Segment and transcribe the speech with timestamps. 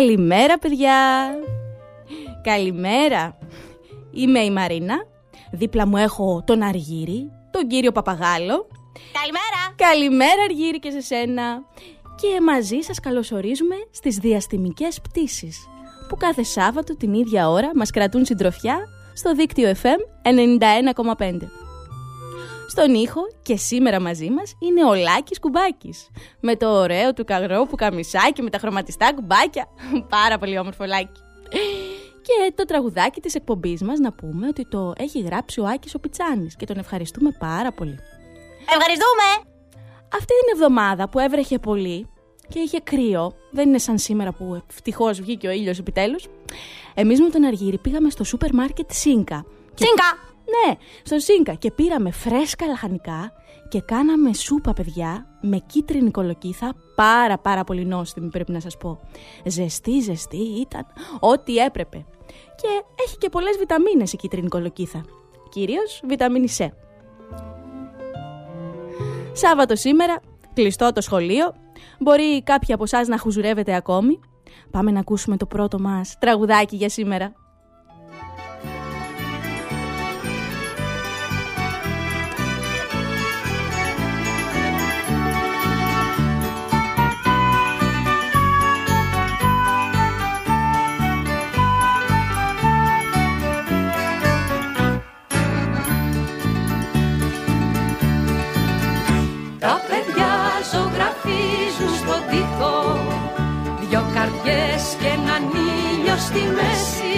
[0.00, 1.30] Καλημέρα παιδιά!
[2.42, 3.38] Καλημέρα!
[4.12, 4.94] Είμαι η Μαρίνα.
[5.52, 8.66] Δίπλα μου έχω τον Αργύρι, τον κύριο Παπαγάλο.
[9.12, 9.74] Καλημέρα!
[9.76, 11.62] Καλημέρα Αργύρι και σε σένα.
[12.16, 15.68] Και μαζί σας καλωσορίζουμε στις διαστημικές πτήσεις
[16.08, 18.78] που κάθε Σάββατο την ίδια ώρα μας κρατούν συντροφιά
[19.14, 20.28] στο δίκτυο FM
[21.16, 21.69] 91,5.
[22.70, 26.08] Στον ήχο και σήμερα μαζί μας είναι ο Λάκης Κουμπάκης.
[26.40, 29.66] Με το ωραίο του καγρό που καμισάκι με τα χρωματιστά κουμπάκια.
[30.08, 31.20] Πάρα πολύ όμορφο Λάκη.
[32.22, 35.98] Και το τραγουδάκι της εκπομπής μας να πούμε ότι το έχει γράψει ο Άκης ο
[35.98, 37.98] Πιτσάνης και τον ευχαριστούμε πάρα πολύ.
[38.60, 39.50] Ευχαριστούμε!
[40.12, 42.08] Αυτή την εβδομάδα που έβρεχε πολύ
[42.48, 46.26] και είχε κρύο, δεν είναι σαν σήμερα που ευτυχώς βγήκε ο ήλιος επιτέλους,
[46.94, 49.44] εμείς με τον Αργύρι πήγαμε στο σούπερ μάρκετ Σίνκα.
[49.74, 50.29] Σίνκα!
[50.50, 53.32] Ναι, στο Σίνκα και πήραμε φρέσκα λαχανικά
[53.68, 59.00] και κάναμε σούπα παιδιά με κίτρινη κολοκύθα πάρα πάρα πολύ νόστιμη πρέπει να σας πω.
[59.44, 60.86] Ζεστή ζεστή ήταν
[61.20, 62.06] ό,τι έπρεπε.
[62.56, 65.04] Και έχει και πολλές βιταμίνες η κίτρινη κολοκύθα.
[65.48, 66.68] Κυρίως βιταμίνη C.
[69.32, 70.20] Σάββατο σήμερα,
[70.54, 71.54] κλειστό το σχολείο.
[71.98, 74.20] Μπορεί κάποιοι από εσάς να χουζουρεύετε ακόμη.
[74.70, 77.32] Πάμε να ακούσουμε το πρώτο μας τραγουδάκι για σήμερα.
[106.30, 107.09] Στη μέση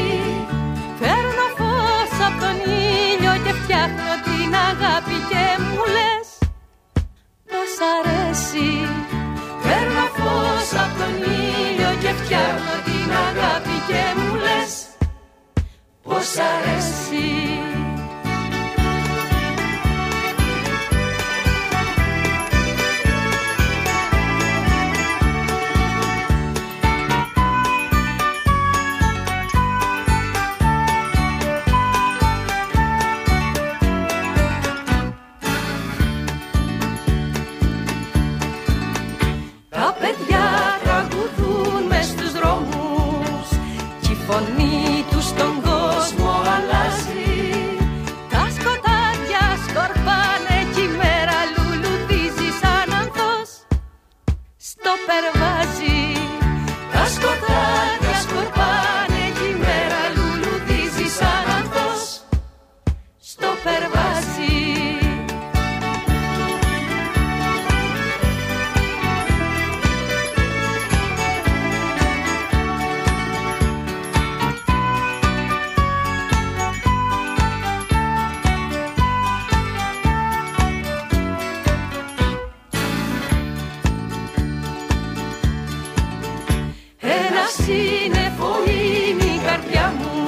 [87.49, 90.27] σύννεφο είναι η καρδιά μου.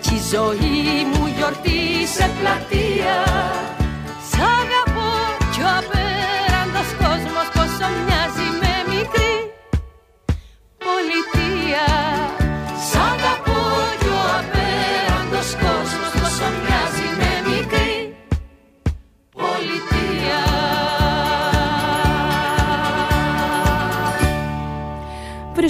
[0.00, 3.73] Τη ζωή μου γιορτή σε πλατεία.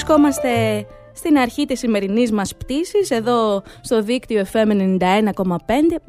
[0.06, 6.00] Βρισκόμαστε στην αρχή της σημερινής μας πτήσης, εδώ στο δίκτυο FM 91,5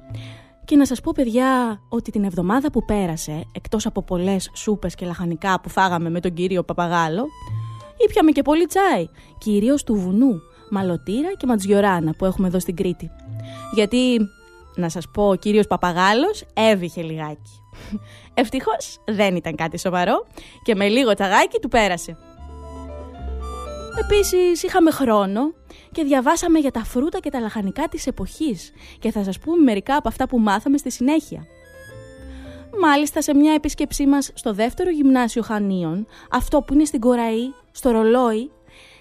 [0.66, 5.06] και να σας πω παιδιά ότι την εβδομάδα που πέρασε, εκτός από πολλές σούπες και
[5.06, 7.26] λαχανικά που φάγαμε με τον κύριο Παπαγάλο,
[8.08, 9.08] ήπιαμε και πολύ τσάι,
[9.38, 13.12] κυρίως του βουνού, Μαλωτήρα και Ματζιοράνα που έχουμε εδώ στην Κρήτη.
[13.74, 14.20] Γιατί,
[14.76, 17.62] να σας πω, ο κύριος Παπαγάλος έβηχε λιγάκι.
[18.34, 20.26] Ευτυχώς δεν ήταν κάτι σοβαρό
[20.64, 22.18] και με λίγο τσαγάκι του πέρασε.
[24.00, 25.54] Επίσης είχαμε χρόνο
[25.92, 29.96] και διαβάσαμε για τα φρούτα και τα λαχανικά της εποχής και θα σας πούμε μερικά
[29.96, 31.46] από αυτά που μάθαμε στη συνέχεια.
[32.82, 37.92] Μάλιστα σε μια επίσκεψή μας στο δεύτερο γυμνάσιο Χανίων, αυτό που είναι στην Κοραή, στο
[37.92, 38.52] Ρολόι,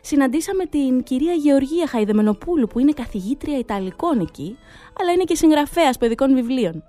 [0.01, 4.57] συναντήσαμε την κυρία Γεωργία Χαϊδεμενοπούλου που είναι καθηγήτρια Ιταλικών εκεί,
[5.01, 6.83] αλλά είναι και συγγραφέας παιδικών βιβλίων.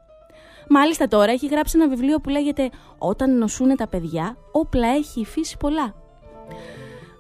[0.70, 5.26] Μάλιστα τώρα έχει γράψει ένα βιβλίο που λέγεται «Όταν νοσούν τα παιδιά, όπλα έχει η
[5.26, 5.96] φύση πολλά».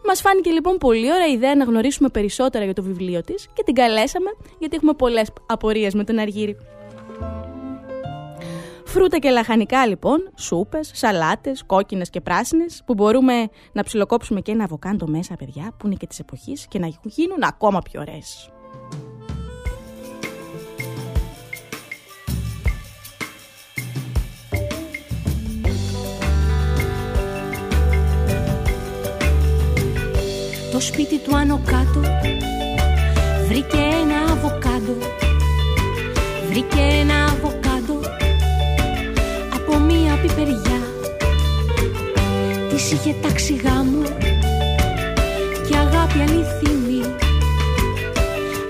[0.08, 3.74] Μας φάνηκε λοιπόν πολύ ωραία ιδέα να γνωρίσουμε περισσότερα για το βιβλίο της και την
[3.74, 4.30] καλέσαμε
[4.60, 6.58] γιατί έχουμε πολλές απορίες με τον Αργύρι.
[8.86, 14.64] Φρούτα και λαχανικά λοιπόν, σούπες, σαλάτες, κόκκινες και πράσινες, που μπορούμε να ψιλοκόψουμε και ένα
[14.64, 18.50] αβοκάντο μέσα, παιδιά, που είναι και της εποχής και να γίνουν ακόμα πιο ωραίες.
[30.76, 32.00] Το σπίτι του άνω κάτω.
[33.48, 34.98] Βρήκε ένα αβοκάντο
[36.50, 38.00] Βρήκε ένα αβοκάντο
[39.54, 40.82] από μία πιπεριά.
[42.70, 44.04] Της είχε τάξει γάμο
[45.70, 47.16] και αγάπη αληθινή.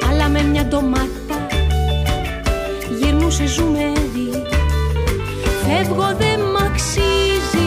[0.10, 1.48] Αλλά με μια ντομάτα
[3.00, 4.30] γυρνούσε ζουμερή
[5.66, 7.65] Φεύγω δεν μ' αξίζεις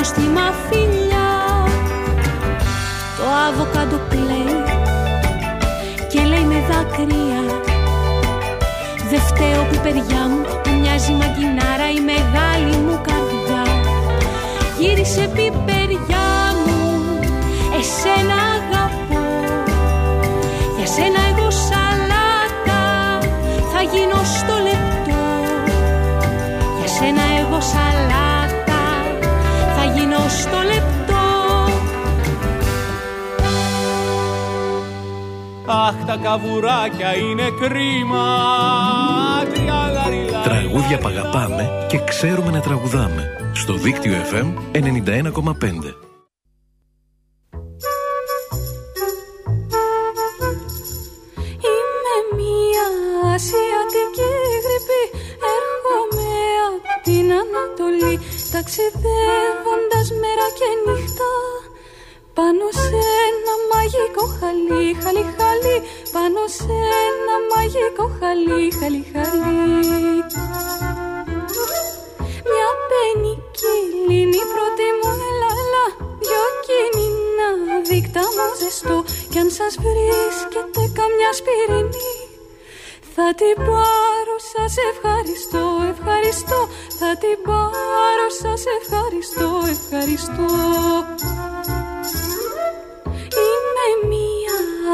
[0.00, 1.30] τα νοστιμα φιλιά
[3.16, 4.62] Το αβοκάντο κλαίει
[6.08, 7.42] και λέει με δάκρυα.
[9.10, 13.64] Δε φταίω πιπεριά μου που μοιάζει μαγκινάρα η μεγάλη μου καρδιά.
[14.78, 16.28] Γύρισε πιπεριά
[16.64, 16.78] μου
[17.78, 19.24] εσένα αγαπώ.
[20.76, 22.82] Για σένα εγώ σαλάτα
[23.72, 25.22] θα γίνω στο λεπτό.
[26.78, 28.19] Για σένα εγώ σαλάτα
[35.72, 38.26] Αχ, τα καβουράκια είναι κρίμα.
[39.54, 40.40] Τριαλαριλα.
[40.42, 43.22] Τραγούδια που αγαπάμε και ξέρουμε να τραγουδάμε.
[43.52, 44.84] Στο δίκτυο FM 91,5.
[51.70, 52.86] Είμαι μία
[53.34, 54.30] ασιατική
[54.64, 55.02] γρήπη
[55.56, 56.30] Έρχομαι
[56.68, 58.14] από την Ανατολή
[58.52, 61.39] Ταξιδεύοντας μέρα και νύχτα
[62.40, 65.76] Πάνω σε ένα μαγικό χαλί, χαλί, χαλί.
[66.14, 66.76] Πάνω σε
[67.06, 69.58] ένα μαγικό χαλί, χαλί, χαλί.
[72.50, 73.76] Μια πενική
[74.06, 75.86] λίνη πρώτη μου έλα, έλα.
[76.22, 77.48] Δυο κίνηνα
[77.88, 78.98] δίκτυα μου ζεστό.
[79.30, 82.12] Κι αν σας βρίσκεται καμιά σπυρινή
[83.14, 86.60] θα την πάρω, σας ευχαριστώ, ευχαριστώ.
[86.98, 90.48] Θα την πάρω, σας ευχαριστώ, ευχαριστώ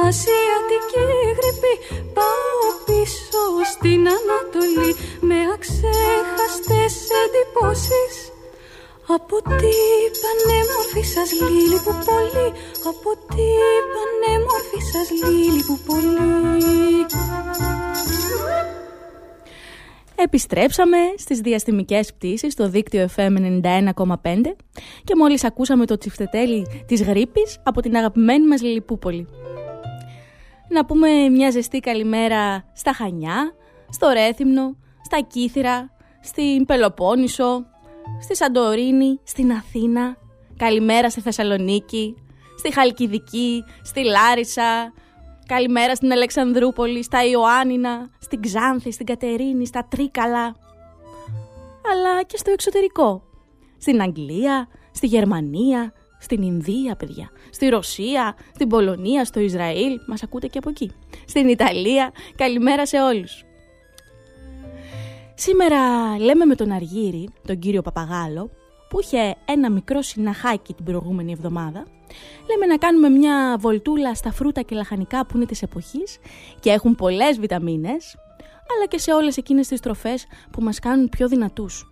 [0.05, 1.73] ασιατική γρήπη
[2.17, 4.91] Πάω πίσω στην Ανατολή.
[5.29, 8.15] Με αξέχαστες εντυπώσεις.
[9.17, 9.75] Από τι
[10.23, 12.49] πανέμορφη σας λίλη που πολύ
[12.91, 13.49] Από τι
[13.95, 17.07] πανέμορφη σας λίλη που πολύ.
[20.19, 24.57] Επιστρέψαμε στις διαστημικές πτήσεις στο δίκτυο FM 91,5
[25.05, 29.29] και μόλις ακούσαμε το τσιφτετέλι της γρήπης από την αγαπημένη μας Λιλιπούπολη.
[30.69, 33.55] Να πούμε μια ζεστή καλημέρα στα Χανιά,
[33.89, 35.91] στο Ρέθυμνο, στα Κύθυρα,
[36.23, 37.67] στην Πελοπόννησο,
[38.23, 40.17] στη Σαντορίνη, στην Αθήνα,
[40.57, 42.15] καλημέρα στη Θεσσαλονίκη,
[42.59, 44.93] στη Χαλκιδική, στη Λάρισα,
[45.47, 50.57] καλημέρα στην Αλεξανδρούπολη, στα Ιωάννινα, στην Ξάνθη, στην Κατερίνη, στα Τρίκαλα,
[51.93, 53.23] αλλά και στο εξωτερικό,
[53.79, 55.93] στην Αγγλία, στη Γερμανία,
[56.26, 60.92] στην Ινδία, παιδιά, στη Ρωσία, στην Πολωνία, στο Ισραήλ, μας ακούτε και από εκεί,
[61.26, 63.45] στην Ιταλία, καλημέρα σε όλους.
[65.35, 65.78] Σήμερα
[66.18, 68.50] λέμε με τον Αργύρι, τον κύριο Παπαγάλο,
[68.88, 71.87] που είχε ένα μικρό συναχάκι την προηγούμενη εβδομάδα,
[72.49, 76.18] λέμε να κάνουμε μια βολτούλα στα φρούτα και λαχανικά που είναι της εποχής
[76.61, 78.16] και έχουν πολλές βιταμίνες,
[78.75, 81.90] αλλά και σε όλες εκείνες τις τροφές που μας κάνουν πιο δυνατούς.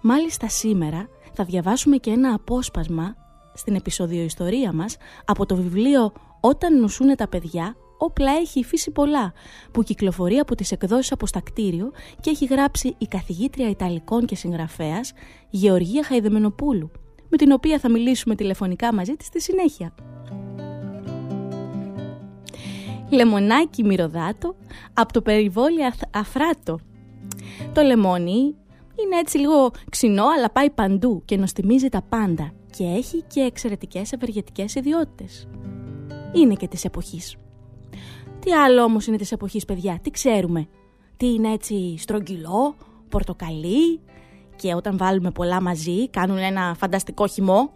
[0.00, 3.16] Μάλιστα σήμερα θα διαβάσουμε και ένα απόσπασμα
[3.60, 8.90] στην επεισόδιο ιστορία μας από το βιβλίο «Όταν νοσούνε τα παιδιά, όπλα έχει η φύση
[8.90, 9.32] πολλά,
[9.72, 11.90] που κυκλοφορεί από τις εκδόσεις αποστακτήριο
[12.20, 15.12] και έχει γράψει η καθηγήτρια Ιταλικών και συγγραφέας
[15.50, 16.90] Γεωργία Χαϊδεμενοπούλου,
[17.28, 19.94] με την οποία θα μιλήσουμε τηλεφωνικά μαζί της στη συνέχεια.
[23.10, 24.56] Λεμονάκι μυρωδάτο
[24.92, 26.78] από το περιβόλι αφράτο.
[27.72, 28.54] Το λεμόνι
[29.02, 34.12] είναι έτσι λίγο ξινό αλλά πάει παντού και νοστιμίζει τα πάντα και έχει και εξαιρετικές
[34.12, 35.48] ευεργετικές ιδιότητες.
[36.32, 37.36] Είναι και της εποχής.
[38.40, 40.68] Τι άλλο όμως είναι της εποχής παιδιά, τι ξέρουμε;
[41.16, 42.74] Τι είναι έτσι στρογγυλό,
[43.08, 44.00] πορτοκαλί
[44.56, 47.72] και όταν βάλουμε πολλά μαζί κάνουν ένα φανταστικό χυμό;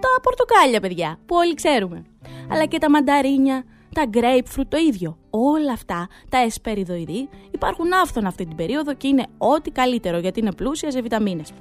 [0.00, 2.04] Τα πορτοκάλια παιδιά που όλοι ξέρουμε.
[2.50, 5.18] Αλλά και τα μανταρίνια, τα grapefruit το ίδιο.
[5.30, 10.52] Όλα αυτά τα εσπεριδοειδή υπάρχουν άφθονα αυτή την περίοδο και είναι ό,τι καλύτερο γιατί είναι
[10.52, 11.52] πλούσια σε βιταμίνες.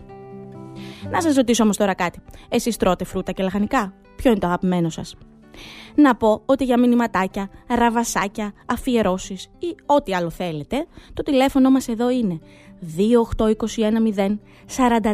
[1.11, 2.19] Να σας ρωτήσω όμως τώρα κάτι.
[2.49, 5.15] Εσείς τρώτε φρούτα και λαχανικά; Ποιο είναι το αγαπημένο σας;
[5.95, 12.09] Να πω ότι για μηνυματάκια, ραβασάκια, αφιερώσεις ή ό,τι άλλο θέλετε, το τηλέφωνο μας εδώ
[12.09, 12.39] είναι
[12.81, 14.39] 28210
[14.77, 15.11] 43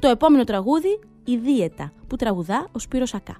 [0.00, 3.36] Το επόμενο τραγούδι, η Δίαιτα, που τραγουδά ο Σπύρος Ακά.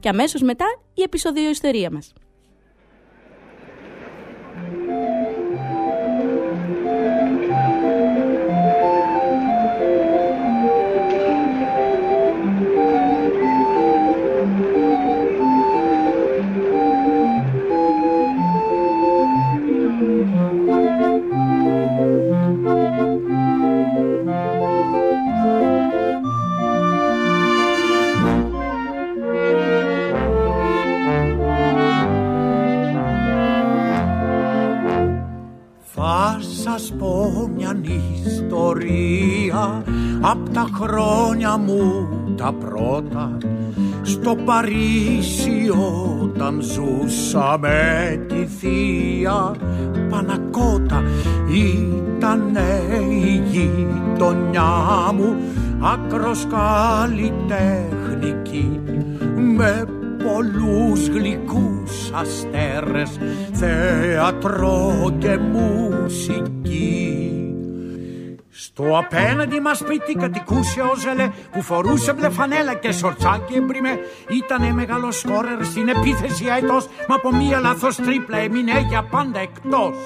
[0.00, 2.12] Και αμέσως μετά η επεισοδιο ιστορία μας.
[42.52, 43.38] Πρώτα
[44.02, 45.70] στο Παρίσι
[46.22, 49.54] όταν ζούσα με τη θεία
[50.10, 51.02] Πανακότα.
[52.16, 52.56] Ήταν
[53.24, 54.72] η γειτονιά
[55.16, 55.36] μου
[55.80, 58.80] άκρος καλλιτεχνική
[59.56, 59.84] με
[60.24, 63.18] πολλούς γλυκούς αστέρες
[63.52, 66.57] θέατρο και μουσική
[68.78, 73.98] στο απέναντι μας σπίτι κατοικούσε ο Ζελέ που φορούσε μπλε φανέλα και σορτσάκι εμπριμέ.
[74.28, 76.74] Ήτανε μεγάλος σκόρερ στην επίθεση αετό,
[77.08, 79.96] μα από μία λάθος τρίπλα έμεινε για πάντα εκτός.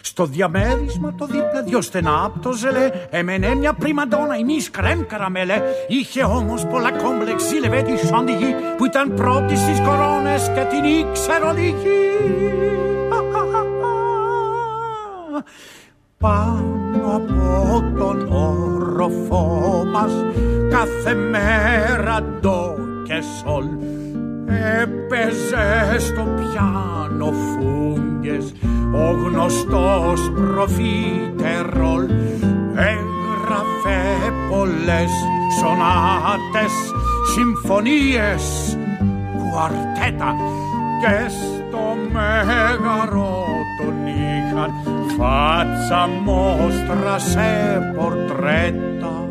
[0.00, 5.00] Στο διαμέρισμα το δίπλα δυο στενά απ' το ζελέ Έμενε μια πριμαντόνα η μη κρέμ
[5.06, 10.84] καραμέλε Είχε όμως πολλά κόμπλεξ ζήλευε τη Σαντιγή Που ήταν πρώτη στις κορώνες και την
[10.84, 11.98] ήξερε λίγη
[16.18, 16.79] πάνω
[17.14, 20.12] από τον όροφό μας
[20.70, 22.74] κάθε μέρα ντο
[23.06, 23.64] και σολ
[24.82, 28.52] έπαιζε στο πιάνο φούγκες.
[28.94, 32.08] Ο γνωστός προφιτερόλ
[32.74, 35.10] έγραφε πολλές
[35.60, 36.72] σονάτες
[37.34, 38.76] συμφωνίες
[39.36, 40.34] κουαρτέτα
[41.00, 43.44] και στο μέγαρο
[43.78, 47.48] τον είχαν φάτσα μόστρα σε
[47.96, 49.28] πορτρέτα.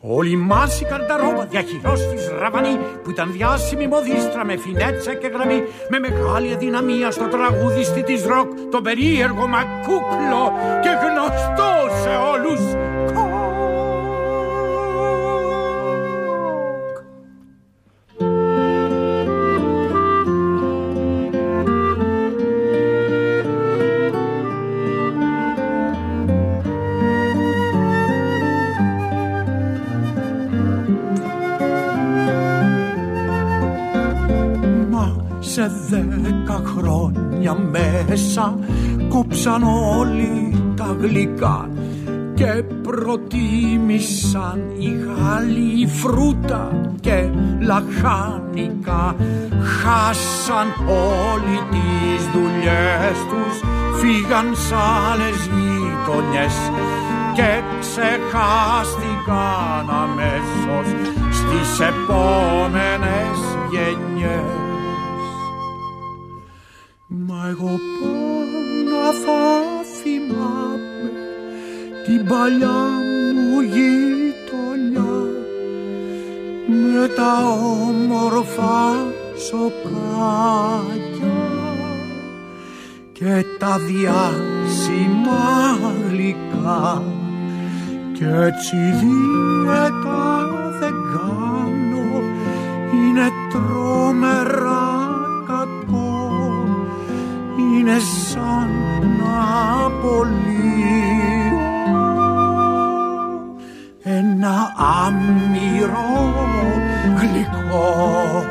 [0.00, 5.98] Όλη μάση καρταρόμπα διαχειρός της Ραβανή που ήταν διάσημη μοδίστρα με φινέτσα και γραμμή με
[5.98, 10.42] μεγάλη αδυναμία στο τραγούδιστη της ροκ τον περίεργο μακούκλο
[10.82, 12.62] και γνωστό σε όλους
[38.10, 38.58] μέσα
[39.08, 39.62] κόψαν
[39.98, 41.68] όλοι τα γλυκά
[42.34, 49.16] και προτίμησαν οι Γάλλοι φρούτα και λαχάνικα.
[49.60, 50.66] Χάσαν
[51.12, 53.54] όλοι τις δουλειές τους
[54.00, 56.56] φύγαν σ' άλλες γειτονιές
[57.34, 60.88] και ξεχάστηκαν αμέσως
[61.30, 63.38] στις επόμενες
[63.70, 64.59] γενιές
[67.70, 69.42] εγώ πάντα θα
[70.02, 71.10] θυμάμαι
[72.04, 72.80] την παλιά
[73.34, 75.14] μου γειτονιά.
[76.66, 77.32] Με τα
[77.86, 78.78] όμορφα
[79.48, 80.68] σοκάκια
[83.12, 85.44] και τα διάσημα
[86.08, 87.02] γλυκά.
[88.12, 90.48] Κι έτσι δίαιτα
[90.80, 92.22] δεν κάνω
[92.92, 94.89] είναι τρόμερα
[97.90, 98.70] είναι σαν
[99.18, 101.58] να απολύω
[104.02, 106.32] ένα άμυρο
[107.20, 108.44] γλυκό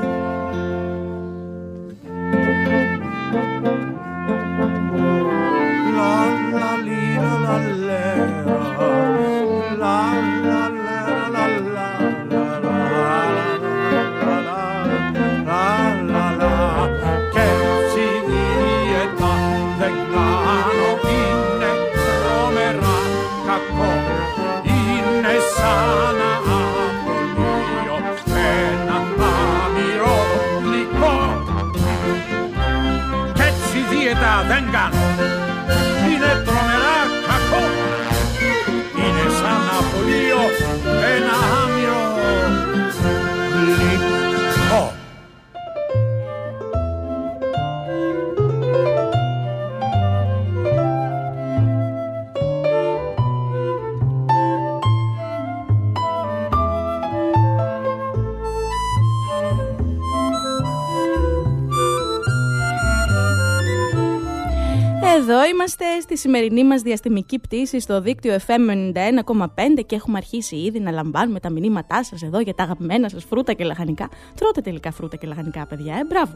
[65.27, 70.91] είμαστε στη σημερινή μας διαστημική πτήση στο δίκτυο FM 91,5 και έχουμε αρχίσει ήδη να
[70.91, 74.09] λαμβάνουμε τα μηνύματά σας εδώ για τα αγαπημένα σας φρούτα και λαχανικά.
[74.35, 76.33] Τρώτε τελικά φρούτα και λαχανικά παιδιά, ε, μπράβο.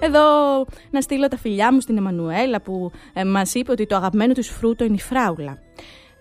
[0.00, 0.20] Εδώ
[0.90, 4.50] να στείλω τα φιλιά μου στην Εμμανουέλα που ε, μας είπε ότι το αγαπημένο της
[4.50, 5.58] φρούτο είναι η φράουλα.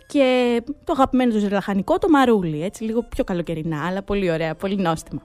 [0.08, 4.76] Και το αγαπημένο του λαχανικό το μαρούλι, έτσι λίγο πιο καλοκαιρινά, αλλά πολύ ωραία, πολύ
[4.76, 5.22] νόστιμα.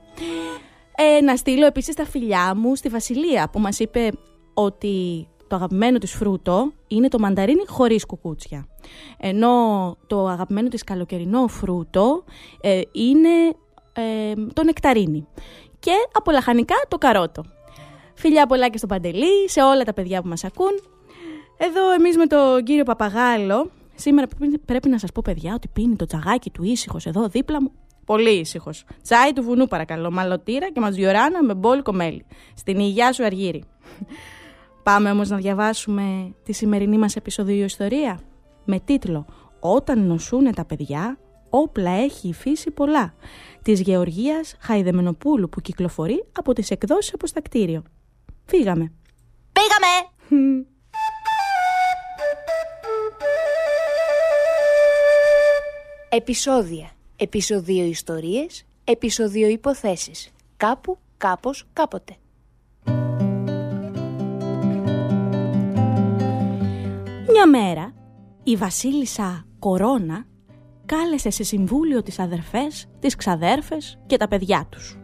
[0.96, 4.10] Ε, να στείλω επίσης τα φιλιά μου στη Βασιλεία που μας είπε
[4.54, 8.68] ότι το αγαπημένο της φρούτο είναι το μανταρίνι χωρίς κουκούτσια.
[9.18, 9.50] Ενώ
[10.06, 12.24] το αγαπημένο της καλοκαιρινό φρούτο
[12.60, 13.28] ε, είναι
[13.92, 15.26] ε, το νεκταρίνι.
[15.78, 17.44] Και από λαχανικά το καρότο.
[18.14, 20.80] Φιλιά πολλά και στο Παντελή, σε όλα τα παιδιά που μας ακούν.
[21.56, 24.26] Εδώ εμείς με τον κύριο Παπαγάλο, σήμερα
[24.64, 27.72] πρέπει να σας πω παιδιά ότι πίνει το τσαγάκι του ήσυχος εδώ δίπλα μου.
[28.04, 28.84] Πολύ ήσυχος.
[29.02, 32.26] Τσάι του βουνού παρακαλώ, μαλωτήρα και ματζιοράνα με μπόλικο μέλι.
[32.54, 33.64] Στην υγειά σου αργύρι.
[34.88, 38.20] Πάμε όμως να διαβάσουμε τη σημερινή μας επεισοδιο ιστορία
[38.64, 39.26] με τίτλο
[39.60, 41.18] «Όταν νοσούνε τα παιδιά,
[41.50, 43.14] όπλα έχει η φύση πολλά»
[43.62, 47.82] της Γεωργίας Χαϊδεμενοπούλου που κυκλοφορεί από τις εκδόσεις από στα κτίριο.
[48.44, 48.92] Φύγαμε.
[49.52, 50.46] Πήγαμε!
[56.08, 56.90] Επισόδια.
[57.16, 58.64] Επισοδίο ιστορίες.
[58.84, 60.30] Επισοδίο υποθέσεις.
[60.56, 62.16] Κάπου, κάπως, κάποτε.
[67.32, 67.92] Μια μέρα
[68.42, 70.24] η βασίλισσα Κορώνα
[70.86, 74.98] κάλεσε σε συμβούλιο τις αδερφές, τις ξαδέρφες και τα παιδιά τους.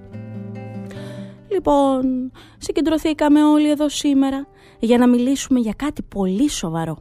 [1.49, 4.47] Λοιπόν, συγκεντρωθήκαμε όλοι εδώ σήμερα
[4.79, 6.99] για να μιλήσουμε για κάτι πολύ σοβαρό,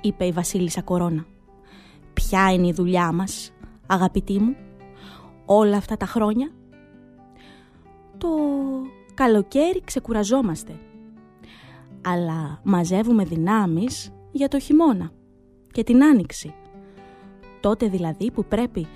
[0.00, 1.26] είπε η βασίλισσα Κορώνα.
[2.12, 3.52] Ποια είναι η δουλειά μας,
[3.86, 4.56] αγαπητή μου,
[5.44, 6.50] όλα αυτά τα χρόνια;
[8.18, 8.28] Το
[9.14, 10.78] καλοκαίρι ξεκουραζόμαστε,
[12.04, 15.10] αλλά μαζεύουμε δυνάμεις για το χειμώνα
[15.72, 16.54] και την άνοιξη.
[17.60, 18.86] Τότε δηλαδή που πρέπει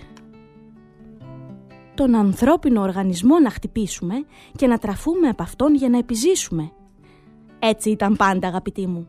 [1.94, 4.14] τον ανθρώπινο οργανισμό να χτυπήσουμε
[4.56, 6.72] και να τραφούμε από αυτόν για να επιζήσουμε.
[7.58, 9.08] Έτσι ήταν πάντα αγαπητοί μου.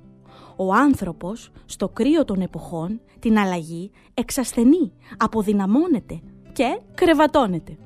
[0.55, 6.19] Ο άνθρωπος στο κρύο των εποχών την αλλαγή εξασθενεί, αποδυναμώνεται
[6.53, 7.77] και κρεβατώνεται.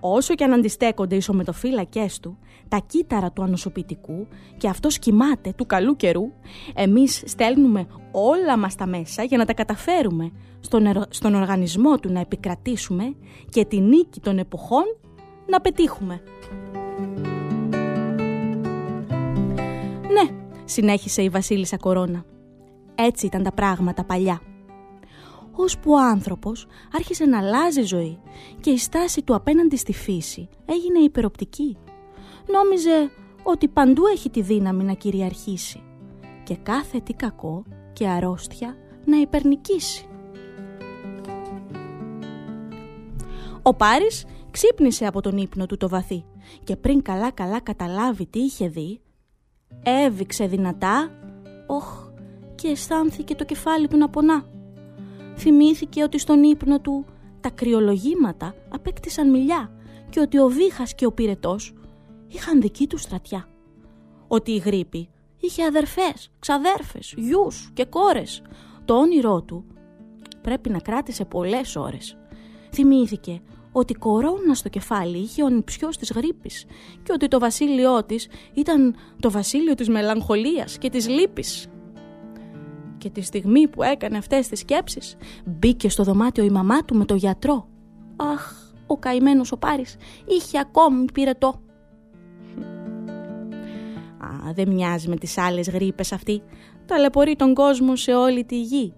[0.00, 5.66] Όσο και αν αντιστέκονται οι σωματοφύλακές του, τα κύτταρα του ανοσοποιητικού και αυτό κοιμάται του
[5.66, 6.32] καλού καιρού,
[6.74, 12.20] εμείς στέλνουμε όλα μας τα μέσα για να τα καταφέρουμε στον, στον οργανισμό του να
[12.20, 13.14] επικρατήσουμε
[13.48, 14.84] και τη νίκη των εποχών
[15.46, 16.22] να πετύχουμε.
[20.12, 22.24] Ναι, συνέχισε η βασίλισσα Κορώνα.
[22.94, 24.40] Έτσι ήταν τα πράγματα παλιά
[25.56, 28.18] ώσπου ο άνθρωπος άρχισε να αλλάζει ζωή
[28.60, 31.76] και η στάση του απέναντι στη φύση έγινε υπεροπτική.
[32.52, 33.10] Νόμιζε
[33.42, 35.82] ότι παντού έχει τη δύναμη να κυριαρχήσει
[36.44, 40.06] και κάθε τι κακό και αρρώστια να υπερνικήσει.
[43.62, 46.24] Ο Πάρης ξύπνησε από τον ύπνο του το βαθύ
[46.64, 49.00] και πριν καλά καλά καταλάβει τι είχε δει,
[49.82, 51.10] έβηξε δυνατά,
[51.66, 52.08] οχ,
[52.54, 54.44] και αισθάνθηκε το κεφάλι του να πονά
[55.36, 57.04] θυμήθηκε ότι στον ύπνο του
[57.40, 59.70] τα κρυολογήματα απέκτησαν μιλιά
[60.10, 61.74] και ότι ο Βίχας και ο Πυρετός
[62.34, 63.48] είχαν δική του στρατιά.
[64.28, 65.08] Ότι η γρήπη
[65.40, 68.42] είχε αδερφές, ξαδέρφες, γιους και κόρες.
[68.84, 69.64] Το όνειρό του
[70.40, 72.16] πρέπει να κράτησε πολλές ώρες.
[72.72, 73.40] Θυμήθηκε
[73.72, 76.64] ότι κορώνα στο κεφάλι είχε ο νηψιός της γρήπης
[77.02, 81.66] και ότι το βασίλειό της ήταν το βασίλειο της μελαγχολίας και της λύπης.
[82.98, 87.04] Και τη στιγμή που έκανε αυτές τις σκέψεις μπήκε στο δωμάτιο η μαμά του με
[87.04, 87.68] το γιατρό.
[88.16, 88.52] Αχ,
[88.86, 91.63] ο καημένος ο Πάρης είχε ακόμη πυρετό.
[94.34, 96.42] Α, δεν μοιάζει με τις άλλες γρήπες αυτή.
[96.86, 98.92] Ταλαιπωρεί τον κόσμο σε όλη τη γη.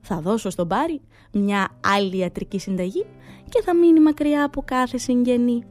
[0.00, 1.00] Θα δώσω στον Πάρη
[1.32, 3.06] μια άλλη ιατρική συνταγή
[3.48, 5.62] και θα μείνει μακριά από κάθε συγγενή.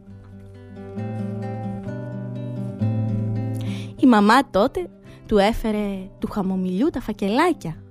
[3.99, 4.89] Η μαμά τότε
[5.27, 7.83] του έφερε του χαμομηλιού τα φακελάκια.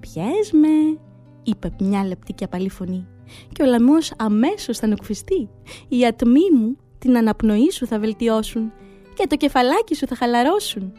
[0.00, 0.98] «Πιες με»,
[1.42, 3.06] είπε μια λεπτή και απαλή φωνή
[3.52, 5.48] και ο λαμός αμέσως θα νοκφιστεί.
[5.88, 8.72] Οι ατμοί μου την αναπνοή σου θα βελτιώσουν
[9.14, 10.92] και το κεφαλάκι σου θα χαλαρώσουν.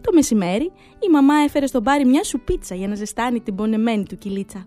[0.00, 4.18] Το μεσημέρι η μαμά έφερε στον Πάρη μια σουπίτσα για να ζεστάνει την πονεμένη του
[4.18, 4.64] κυλίτσα.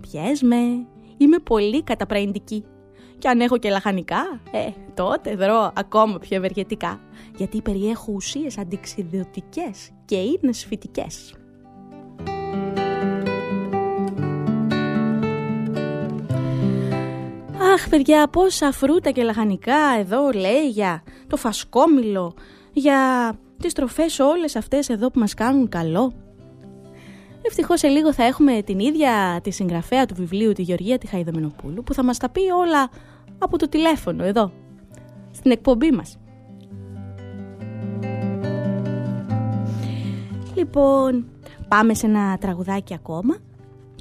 [0.00, 2.64] «Πιες με, είμαι πολύ καταπραϊντική.
[3.18, 7.00] Και αν έχω και λαχανικά, ε, τότε δρώ ακόμα πιο ευεργετικά,
[7.36, 11.34] γιατί περιέχω ουσίες αντιξιδιωτικές και είναι σφυτικές».
[17.60, 22.34] Αχ, παιδιά, πόσα φρούτα και λαχανικά εδώ λέει για το φασκόμηλο,
[22.72, 26.12] για τις τροφές όλες αυτές εδώ που μας κάνουν καλό.
[27.42, 31.82] Ευτυχώς σε λίγο θα έχουμε την ίδια τη συγγραφέα του βιβλίου, τη Γεωργία τη Χαϊδομενοπούλου,
[31.82, 32.90] που θα μας τα πει όλα
[33.38, 34.52] από το τηλέφωνο εδώ,
[35.30, 36.18] στην εκπομπή μας.
[40.54, 41.26] Λοιπόν,
[41.68, 43.36] πάμε σε ένα τραγουδάκι ακόμα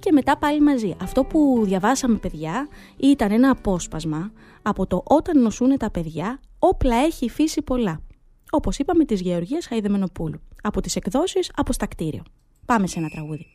[0.05, 0.95] και μετά πάλι μαζί.
[1.01, 7.29] Αυτό που διαβάσαμε παιδιά ήταν ένα απόσπασμα από το «Όταν νοσούν τα παιδιά, όπλα έχει
[7.29, 8.01] φύση πολλά»
[8.49, 12.23] όπως είπαμε της Γεωργίας Χαϊδεμενοπούλου, από τις εκδόσεις από στα κτίριο.
[12.65, 13.54] Πάμε σε ένα τραγούδι.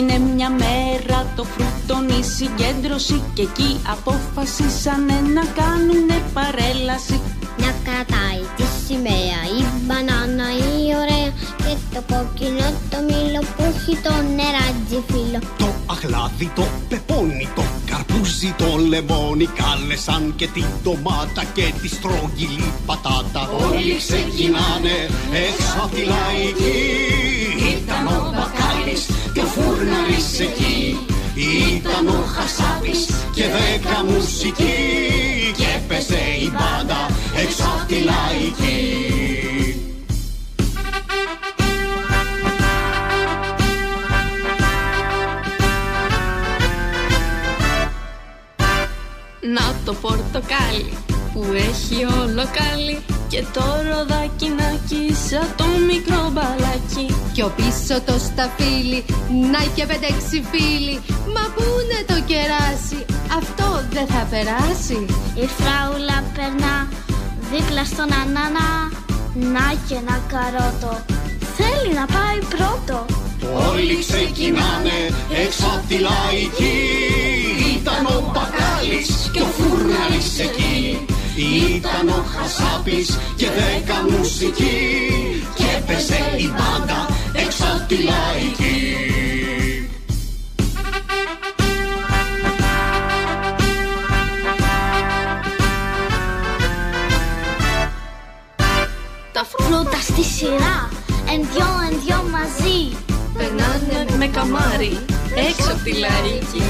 [0.00, 7.20] Έγινε μια μέρα το φρουτόν η συγκέντρωση και εκεί αποφασίσανε να κάνουνε παρέλαση.
[7.62, 11.30] Να κρατάει τη σημαία η μπανάνα η ωραία
[11.62, 17.62] και το κόκκινο το μήλο που έχει το νεράτζι φίλο Το αχλάδι, το πεπόνι, το
[17.90, 23.42] καρπούζι, το λεμόνι κάλεσαν και την ντομάτα και τη στρογγυλή πατάτα.
[23.70, 24.96] Όλοι ξεκινάνε
[25.46, 26.78] έξω από τη λαϊκή
[27.72, 29.02] Ήταν ο Μπακάλης
[29.38, 30.98] και ο Φούρναρης εκεί.
[31.74, 34.74] Ήταν ο Χασάπης και δέκα μουσική.
[35.56, 37.10] Και έπεσε η μπάντα
[37.42, 39.82] έξω απ' τη λαϊκή.
[49.54, 50.92] Να το πορτοκάλι
[51.32, 54.68] που έχει όλο κάλι και το ροδάκι να
[55.28, 57.06] σαν το μικρό μπαλάκι.
[57.32, 59.04] Κι ο πίσω το σταφύλι
[59.52, 60.96] να και πεντέξι φίλοι.
[61.34, 63.00] Μα πού είναι το κεράσι,
[63.40, 64.98] αυτό δεν θα περάσει.
[65.44, 66.76] Η φράουλα περνά
[67.50, 68.68] δίπλα στον ανάνα.
[69.54, 70.92] Να και ένα καρότο,
[71.56, 72.96] θέλει να πάει πρώτο.
[73.70, 74.98] Όλοι ξεκινάνε
[75.44, 76.76] έξω απ' τη λαϊκή
[77.76, 81.06] Ήταν ο Μπακάλης και ο Φούρναρης εκεί
[81.42, 88.96] ήταν ο Χασάπης και δέκα μουσική και έπεσε η μπάντα έξω από τη λαϊκή.
[99.32, 100.88] Τα φρούτα στη σειρά,
[101.32, 102.96] εν δυο εν δυο μαζί.
[103.36, 104.98] Περνάνε με καμάρι,
[105.48, 106.62] έξω από τη λαϊκή.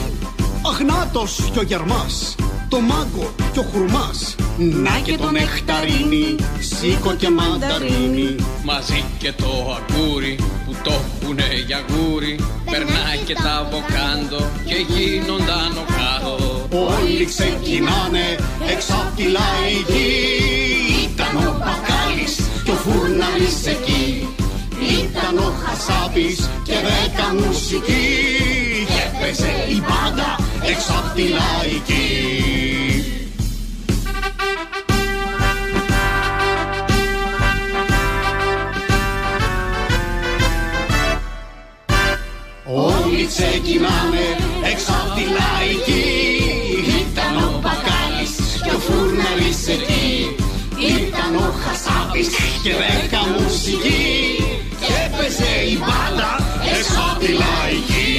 [0.67, 2.35] Αχνάτος κι ο Γερμάς
[2.69, 8.35] το μάγκο και ο χρουμάς Να και το νεκταρίνι, σίκο και μανταρίνι.
[8.65, 12.39] Μαζί και το αγκούρι που το έχουνε για γούρι.
[12.71, 16.37] Περνάει και τα βοκάντο και γίνονταν ο κάτω
[16.71, 18.27] Όλοι ξεκινάνε
[18.73, 20.11] έξω απ' τη λαϊκή.
[21.05, 24.29] Ήταν ο Πακάλης και ο Φούρναρης εκεί.
[25.03, 28.07] Ήταν ο Χασάπης και δέκα μουσική
[28.93, 30.31] και έπαιζε η μπάντα
[30.71, 32.38] έξω απ' τη λαϊκή.
[43.09, 44.27] Όλοι ξεκινάνε
[44.73, 46.07] έξω από τη λαϊκή.
[47.01, 50.37] Ήταν ο Μπακάλης και ο Φούρναρης εκεί.
[50.97, 52.29] Ήταν ο Χασάπης
[52.63, 54.37] και δέκα μουσική
[54.81, 56.31] Και έπαιζε η μπάντα
[56.77, 58.13] έξω από τη λαϊκή.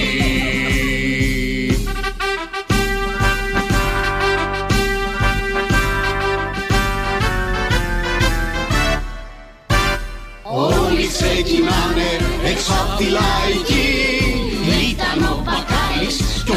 [10.43, 12.09] Όλοι ξεκινάνε
[12.51, 13.98] έξω από τη λαϊκή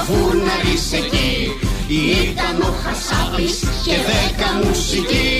[0.06, 1.32] Φούρναρης εκεί.
[1.88, 5.30] Ήταν ο Χασάπης και δέκα μουσική.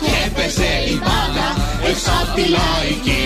[0.00, 1.48] Και έπαιζε η μπάντα
[1.88, 3.24] έξω από τη λαϊκή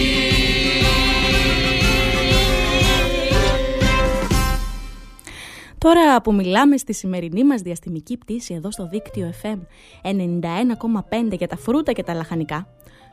[5.78, 9.58] Τώρα που μιλάμε στη σημερινή μας διαστημική πτήση εδώ στο δίκτυο FM
[10.02, 12.66] 91,5 για τα φρούτα και τα λαχανικά,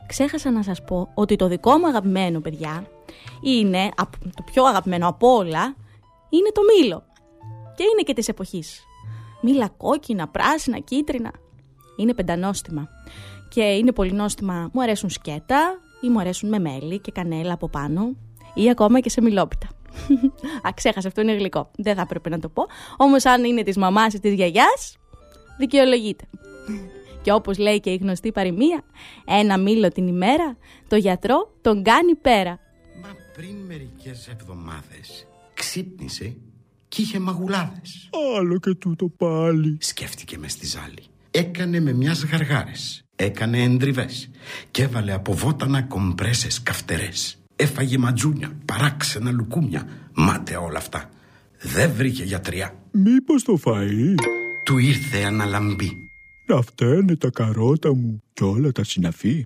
[0.06, 2.86] ξέχασα να σας πω ότι το δικό μου αγαπημένο, παιδιά,
[3.40, 3.88] είναι,
[4.20, 5.76] το πιο αγαπημένο από όλα,
[6.28, 7.02] είναι το μήλο.
[7.78, 8.82] Και είναι και της εποχής.
[9.40, 11.32] Μήλα κόκκινα, πράσινα, κίτρινα.
[11.96, 12.88] Είναι πεντανόστιμα.
[13.48, 17.68] Και είναι πολύ νόστιμα, μου αρέσουν σκέτα ή μου αρέσουν με μέλι και κανέλα από
[17.68, 18.16] πάνω
[18.54, 19.68] ή ακόμα και σε μιλόπιτα.
[20.66, 21.70] Α, ξέχασα, αυτό είναι γλυκό.
[21.76, 22.66] Δεν θα έπρεπε να το πω.
[22.96, 24.96] Όμως, αν είναι της μαμάς ή της γιαγιάς,
[25.58, 26.24] δικαιολογείται.
[27.22, 28.84] Και όπως λέει και η γνωστή παροιμία,
[29.24, 30.56] ένα μήλο την ημέρα,
[30.88, 32.58] το γιατρό τον κάνει πέρα.
[33.02, 36.36] Μα πριν μερικές εβδομάδες ξύπνησε
[36.88, 38.10] και είχε μαγουλάδες.
[38.38, 39.76] Άλλο και τούτο πάλι.
[39.80, 41.02] Σκέφτηκε μες στη ζάλη.
[41.30, 43.02] Έκανε με μιας γαργάρες.
[43.16, 44.30] Έκανε εντριβές.
[44.70, 47.38] Και έβαλε από βότανα κομπρέσες καυτερές.
[47.56, 49.88] Έφαγε ματζούνια, παράξενα λουκούμια.
[50.14, 51.10] Μάταια όλα αυτά.
[51.60, 52.74] Δεν βρήκε γιατριά.
[52.90, 54.14] Μήπως το φαΐ.
[54.64, 56.08] Του ήρθε αναλαμπή.
[56.46, 59.42] Να φταίνε τα καρότα μου και όλα τα συναφή.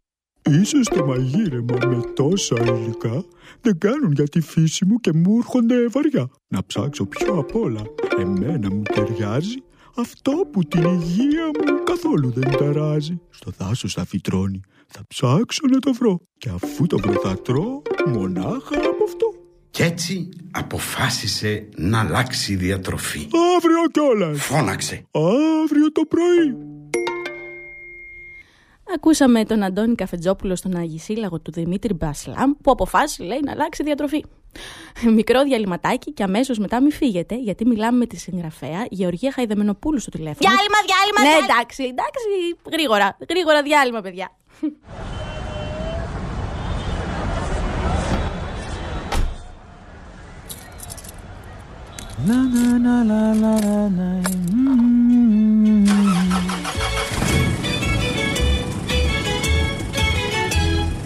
[0.51, 3.25] Ίσως το μαγείρεμα με τόσα υλικά
[3.61, 6.29] δεν κάνουν για τη φύση μου και μου έρχονται βαριά.
[6.49, 7.83] Να ψάξω πιο απ' όλα.
[8.19, 9.63] Εμένα μου ταιριάζει
[9.97, 13.21] αυτό που την υγεία μου καθόλου δεν ταράζει.
[13.31, 14.61] Στο δάσος θα φυτρώνει.
[14.87, 16.21] Θα ψάξω να το βρω.
[16.39, 19.35] Και αφού το βρω θα τρώω μονάχα από αυτό.
[19.71, 23.29] Κι έτσι αποφάσισε να αλλάξει διατροφή.
[23.57, 24.41] Αύριο κιόλας.
[24.41, 25.07] Φώναξε.
[25.63, 26.81] Αύριο το πρωί.
[28.95, 34.25] Ακούσαμε τον Αντώνη Καφετζόπουλο στον Αγισύλλαγο του Δημήτρη Μπασλάμ που αποφάσισε λέει να αλλάξει διατροφή.
[35.15, 40.11] Μικρό διαλυματάκι και αμέσως μετά μην φύγετε γιατί μιλάμε με τη συγγραφέα Γεωργία Χαϊδεμενοπούλου στο
[40.11, 40.39] τηλέφωνο.
[40.51, 41.53] Διάλειμμα, διάλειμμα, Ναι, διάλειμμα.
[41.55, 42.29] εντάξει, εντάξει,
[42.73, 44.31] γρήγορα, γρήγορα διάλειμμα, παιδιά.
[52.27, 52.35] Να,
[52.79, 53.33] να, να,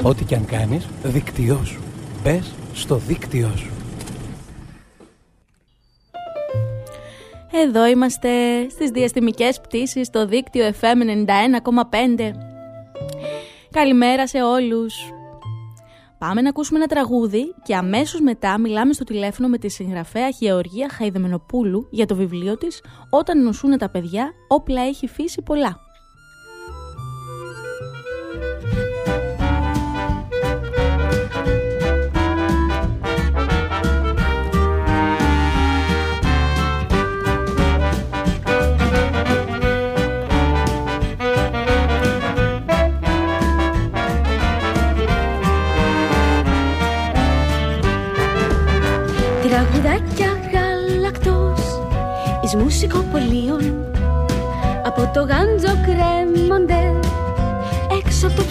[0.08, 1.80] Ό,τι και αν κάνεις, δίκτυό σου.
[2.22, 3.70] Μπες στο δίκτυό σου.
[7.52, 8.28] Εδώ είμαστε
[8.68, 11.00] στις διαστημικές πτήσεις στο δίκτυο FM
[12.20, 12.32] 91,5.
[13.70, 14.94] Καλημέρα σε όλους.
[16.18, 20.88] Πάμε να ακούσουμε ένα τραγούδι και αμέσως μετά μιλάμε στο τηλέφωνο με τη συγγραφέα Γεωργία
[20.90, 25.86] Χαϊδεμενοπούλου για το βιβλίο της «Όταν νοσούν τα παιδιά, όπλα έχει φύση πολλά».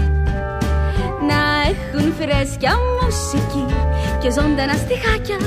[1.27, 3.65] Να έχουν φρέσκια μουσική
[4.21, 5.37] και ζωντανά στιχάκια.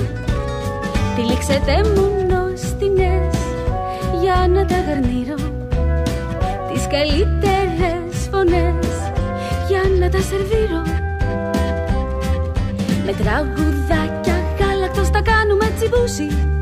[1.16, 3.36] Τυλίξετε μου νοστινές
[4.22, 5.34] για να τα γαρνίρω
[6.72, 8.86] Τις καλύτερες φωνές
[9.68, 10.82] για να τα σερβίρω.
[13.06, 16.52] Με τραγουδάκια γάλακτος τα κάνουμε τσιμπούσι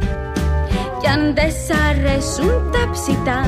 [1.01, 3.41] Κι αν δεν σ' αρέσουν τα ψητά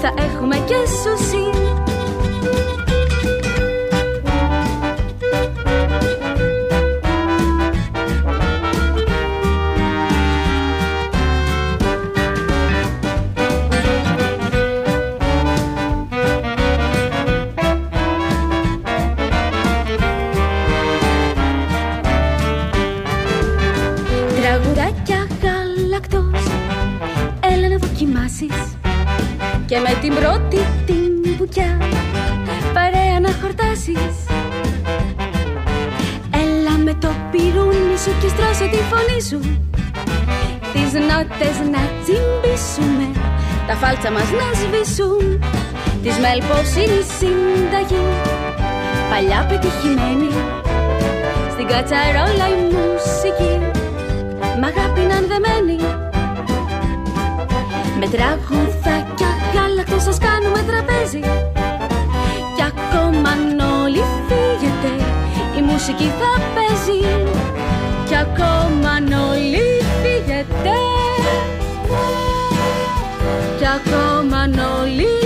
[0.00, 1.79] θα έχουμε και σουσί
[38.02, 39.38] σου και στρώσω τη φωνή σου.
[40.72, 43.06] Τις νότες να τσιμπήσουμε
[43.66, 45.24] Τα φάλτσα μας να σβήσουν.
[46.02, 48.04] Της μέλπος είναι η συνταγή
[49.10, 50.30] Παλιά πετυχημένη
[51.52, 53.54] Στην κατσαρόλα η μουσική
[54.60, 55.78] Μ' αγάπη να δεμένη
[58.00, 61.20] Με τραγουδάκια γάλακτο σας κάνουμε τραπέζι.
[62.56, 63.32] Κι ακόμα
[63.82, 64.92] όλοι φύγετε
[65.58, 67.00] Η μουσική θα παίζει
[68.10, 68.92] Κι ακόμα
[69.30, 70.76] όλοι φύγετε
[73.58, 74.40] Κι ακόμα
[74.80, 75.19] όλοι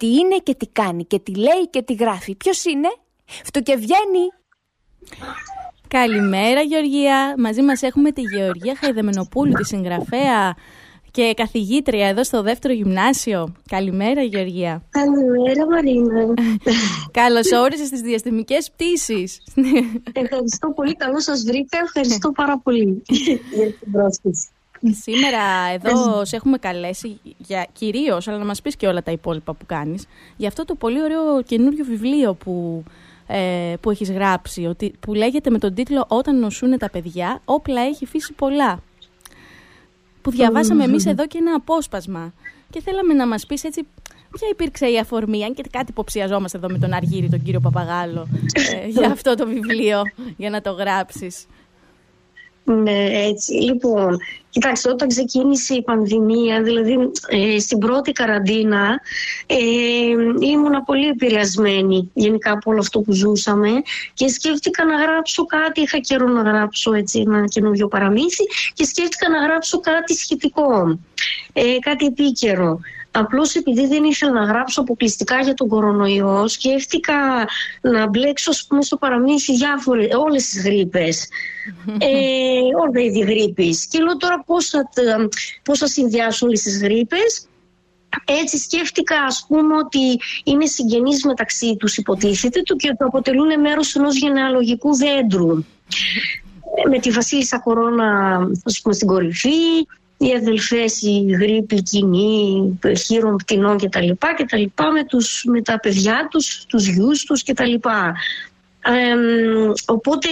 [0.00, 2.34] τι είναι και τι κάνει και τι λέει και τι γράφει.
[2.34, 2.88] Ποιος είναι;
[3.44, 4.24] Φτωκευγαίνει.
[5.88, 7.34] Καλημέρα Γεωργία.
[7.38, 10.54] Μαζί μας έχουμε τη Γεωργία Χαϊδεμενοπούλου, τη συγγραφέα
[11.10, 13.54] και καθηγήτρια εδώ στο δεύτερο γυμνάσιο.
[13.68, 14.82] Καλημέρα Γεωργία.
[14.90, 16.34] Καλημέρα Μαρίνα.
[17.20, 19.42] Καλώς όρισες στις διαστημικές πτήσεις.
[20.12, 20.96] Ευχαριστώ πολύ.
[20.96, 21.78] Καλώς σας βρήκα.
[21.78, 23.02] Ευχαριστώ πάρα πολύ
[23.56, 24.48] για την πρόσκληση.
[24.82, 29.54] Σήμερα εδώ σε έχουμε καλέσει για κυρίως, αλλά να μας πεις και όλα τα υπόλοιπα
[29.54, 32.84] που κάνεις, για αυτό το πολύ ωραίο καινούριο βιβλίο που,
[33.26, 37.80] ε, που έχεις γράψει, ότι, που λέγεται με τον τίτλο «Όταν νοσούνε τα παιδιά, όπλα
[37.80, 38.82] έχει φύσει πολλά».
[40.22, 42.32] Που διαβάσαμε εμείς εδώ και ένα απόσπασμα.
[42.70, 43.86] Και θέλαμε να μας πεις έτσι
[44.32, 48.28] ποια υπήρξε η αφορμή, αν και κάτι υποψιαζόμαστε εδώ με τον Αργύρι, τον κύριο Παπαγάλο,
[48.52, 50.02] ε, για αυτό το βιβλίο,
[50.36, 51.46] για να το γράψεις.
[52.64, 53.52] Ναι, έτσι.
[53.52, 54.18] Λοιπόν,
[54.50, 59.00] κοιτάξτε, όταν ξεκίνησε η πανδημία, δηλαδή ε, στην πρώτη καραντίνα,
[59.46, 59.56] ε,
[60.40, 63.70] ήμουνα πολύ επηρεασμένη γενικά από όλο αυτό που ζούσαμε
[64.14, 69.28] και σκέφτηκα να γράψω κάτι, είχα καιρό να γράψω έτσι ένα καινούριο παραμύθι και σκέφτηκα
[69.28, 70.98] να γράψω κάτι σχετικό,
[71.52, 72.80] ε, κάτι επίκαιρο.
[73.12, 77.46] Απλώς επειδή δεν ήθελα να γράψω αποκλειστικά για τον κορονοϊό, σκέφτηκα
[77.80, 81.28] να μπλέξω πούμε, στο παραμύθι διάφορες, όλες τις γρήπες.
[81.98, 82.08] ε,
[82.80, 83.86] όλα τα είδη γρήπης.
[83.86, 84.88] Και λέω τώρα πώς θα,
[85.62, 87.44] πώς θα συνδυάσω όλες τις γρήπες.
[88.24, 93.94] Έτσι σκέφτηκα ας πούμε ότι είναι συγγενείς μεταξύ τους υποτίθεται του και ότι αποτελούν μέρος
[93.94, 95.48] ενός γενεαλογικού δέντρου.
[96.90, 99.86] Με τη Βασίλισσα Κορώνα ας πούμε, στην κορυφή,
[100.22, 104.06] οι αδελφές, η γρήπη, η κοινή, χείρων, πτηνών κτλ.
[104.56, 107.72] λοιπά με, τους, με τα παιδιά τους, τους γιους τους κτλ.
[107.72, 109.14] Ε,
[109.86, 110.28] οπότε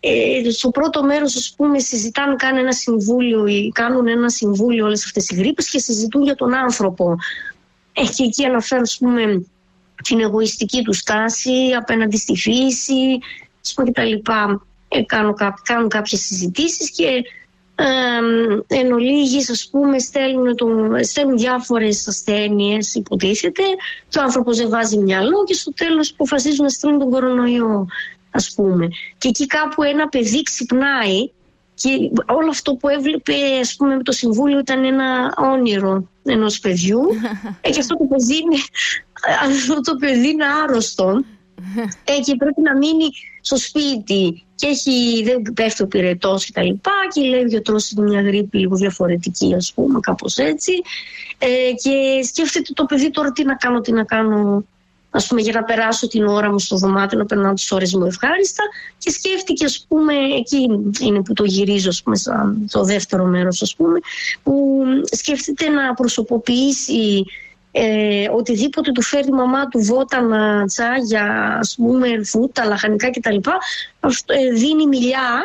[0.00, 5.28] ε, στο πρώτο μέρος ας πούμε συζητάνε, κάνουν ένα συμβούλιο, κάνουν ένα συμβούλιο όλες αυτές
[5.28, 7.16] οι γρήπες και συζητούν για τον άνθρωπο.
[7.92, 9.46] Έχει εκεί αναφέρω ας πούμε
[10.02, 13.18] την εγωιστική του στάση απέναντι στη φύση
[13.62, 14.12] ας πούμε, κτλ.
[14.88, 17.22] Ε, κάνουν, κάνουν κάποιες συζητήσεις και
[18.66, 20.66] εν ολίγης ας πούμε στέλνουν, το,
[21.02, 23.62] στέλνουν διάφορες ασθένειες υποτίθεται.
[24.08, 27.86] Και ο άνθρωπος δεν βάζει μυαλό και στο τέλος αποφασίζουν να στέλνουν τον κορονοϊό
[28.30, 28.88] ας πούμε.
[29.18, 31.30] Και εκεί κάπου ένα παιδί ξυπνάει
[31.74, 31.88] και
[32.26, 37.00] όλο αυτό που έβλεπε ας πούμε με το συμβούλιο ήταν ένα όνειρο ενός παιδιού.
[37.60, 38.56] Ε, και αυτό το παιδί είναι,
[39.48, 41.24] αυτό το παιδί είναι άρρωστο.
[42.04, 43.08] Ε, και πρέπει να μείνει
[43.40, 47.90] στο σπίτι και έχει, δεν πέφτει ο πυρετός και τα λοιπά και λέει ο γιατρός
[47.90, 50.72] είναι μια γρήπη λίγο διαφορετική ας πούμε κάπως έτσι.
[51.38, 54.64] Ε, και σκέφτεται το παιδί τώρα τι να κάνω, τι να κάνω
[55.10, 58.04] ας πούμε για να περάσω την ώρα μου στο δωμάτιο να περνάω τις ώρες μου
[58.04, 58.62] ευχάριστα.
[58.98, 60.68] Και σκέφτηκε ας πούμε εκεί
[61.00, 62.16] είναι που το γυρίζω ας πούμε
[62.66, 63.98] στο δεύτερο μέρος ας πούμε
[64.42, 67.24] που σκέφτεται να προσωποποιήσει
[67.78, 73.36] ε, οτιδήποτε του φέρει η μαμά του βότανα, τσάγια, ας πούμε, φούτα, λαχανικά κτλ.
[74.00, 75.42] Αυτό, ε, δίνει μιλιά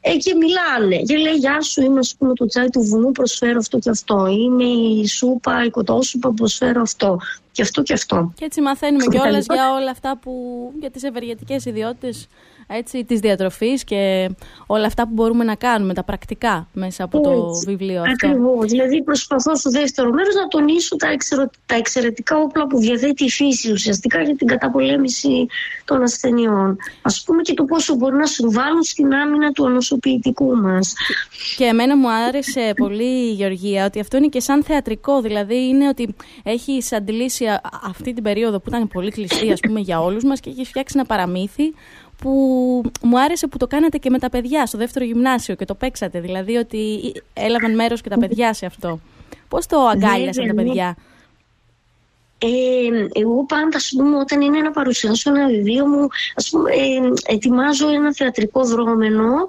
[0.00, 0.96] ε, και μιλάνε.
[1.02, 4.26] Και λέει, Γεια σου, είμαι ας πούμε, το τσάι του βουνού, προσφέρω αυτό και αυτό.
[4.26, 7.18] Είναι η σούπα, η κοτόσουπα, προσφέρω αυτό.
[7.52, 8.32] Και αυτό και αυτό.
[8.36, 10.32] Και έτσι μαθαίνουμε κιόλας για όλα αυτά που.
[10.80, 12.28] για τις ευεργετικές ιδιότητες
[12.66, 14.30] έτσι, της διατροφής και
[14.66, 18.28] όλα αυτά που μπορούμε να κάνουμε, τα πρακτικά μέσα από το βιβλίο αυτό.
[18.28, 18.66] Ακριβώς.
[18.70, 21.16] Δηλαδή προσπαθώ στο δεύτερο μέρος να τονίσω τα,
[21.66, 25.46] τα εξαιρετικά όπλα που διαθέτει η φύση ουσιαστικά για την καταπολέμηση
[25.84, 26.76] των ασθενειών.
[27.02, 30.94] Ας πούμε και το πόσο μπορεί να συμβάλλουν στην άμυνα του ανοσοποιητικού μας.
[31.56, 35.88] Και εμένα μου άρεσε πολύ η Γεωργία ότι αυτό είναι και σαν θεατρικό, δηλαδή είναι
[35.88, 37.44] ότι έχει αντιλήσει
[37.82, 40.94] αυτή την περίοδο που ήταν πολύ κλειστή ας πούμε για όλους μας και έχει φτιάξει
[40.96, 41.74] ένα παραμύθι
[42.24, 45.74] που μου άρεσε που το κάνατε και με τα παιδιά στο δεύτερο γυμνάσιο και το
[45.74, 46.20] παίξατε.
[46.20, 49.00] Δηλαδή ότι έλαβαν μέρος και τα παιδιά σε αυτό.
[49.48, 50.96] Πώς το αγκάλιασαν τα παιδιά;
[52.38, 57.32] ε, εγώ πάντα, ας πούμε, όταν είναι να παρουσιάσω ένα βιβλίο μου, ας πούμε, ε,
[57.34, 59.46] ετοιμάζω ένα θεατρικό δρόμενο,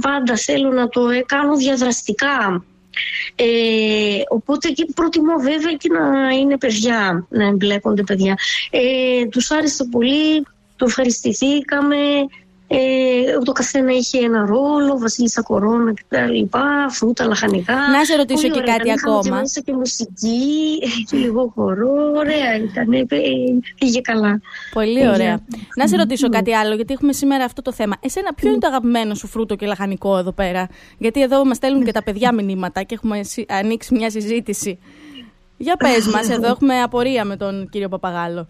[0.00, 2.64] πάντα θέλω να το ε, κάνω διαδραστικά.
[3.34, 8.38] Ε, οπότε και προτιμώ βέβαια και να είναι παιδιά, να εμπλέκονται παιδιά.
[8.70, 10.46] Ε, τους άρεσε πολύ,
[10.82, 11.96] το ευχαριστηθήκαμε,
[12.66, 12.78] ε,
[13.44, 16.58] το καθένα είχε ένα ρόλο, Βασίλισσα Κορώνα κτλ.
[16.90, 17.74] Φρούτα, λαχανικά.
[17.74, 19.20] Να σε ρωτήσω και κάτι ακόμα.
[19.22, 20.78] Και μέσα και μουσική,
[21.10, 22.12] και λίγο χορό.
[22.16, 22.92] Ωραία ήταν.
[22.92, 23.06] Ε,
[23.78, 24.40] πήγε καλά.
[24.72, 25.40] Πολύ ωραία.
[25.76, 27.96] Να σε ρωτήσω κάτι άλλο, γιατί έχουμε σήμερα αυτό το θέμα.
[28.00, 30.68] Εσένα, ποιο είναι το αγαπημένο σου φρούτο και λαχανικό εδώ πέρα;
[30.98, 34.78] Γιατί εδώ μας στέλνουν και τα παιδιά μηνύματα και έχουμε ανοίξει μια συζήτηση.
[35.56, 38.46] Για πες μας, εδώ έχουμε απορία με τον κύριο Παπαγάλο.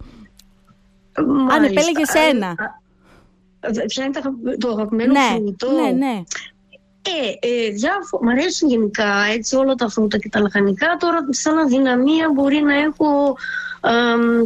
[1.50, 2.80] Αν επέλεγες ένα.
[3.86, 5.70] Ποια είναι το αγαπημένο ναι, φρούτο.
[5.72, 6.22] Ναι, ναι.
[7.02, 8.18] Ε, ε, διάφο...
[8.22, 10.96] Μ' αρέσουν γενικά έτσι όλα τα φρούτα και τα λαχανικά.
[10.98, 13.36] Τώρα σαν αδυναμία μπορεί να έχω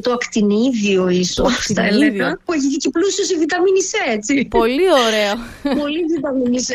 [0.00, 4.48] το ακτινίδιο ίσως θα έλεγα που έχει και πλούσιος σε βιταμίνη C έτσι.
[4.50, 5.34] Πολύ ωραίο.
[5.80, 6.72] πολύ βιταμίνη C.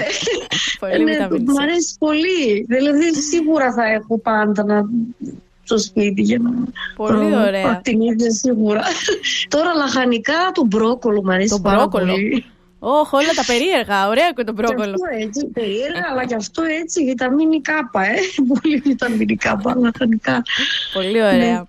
[0.79, 2.65] πολύ ναι, Μ' αρέσει πολύ.
[2.67, 4.83] Δηλαδή σίγουρα θα έχω πάντα να
[5.71, 6.51] στο σπίτι για να
[6.95, 7.81] Πολύ ωραία.
[7.83, 8.81] την ίδια σίγουρα.
[9.55, 12.11] Τώρα λαχανικά το μπρόκολο μου αρέσει το πάρα μπρόκολο.
[12.11, 12.45] πολύ.
[12.79, 14.07] Όχι, όλα τα περίεργα.
[14.07, 14.93] Ωραία και το μπρόκολο.
[14.95, 18.15] Και αυτό έτσι, περίεργα, αλλά και αυτό έτσι, βιταμίνη κάπα, ε.
[18.51, 20.41] Πολύ βιταμίνη κάπα, λαχανικά.
[20.93, 21.33] Πολύ ωραία.
[21.33, 21.61] Ναι.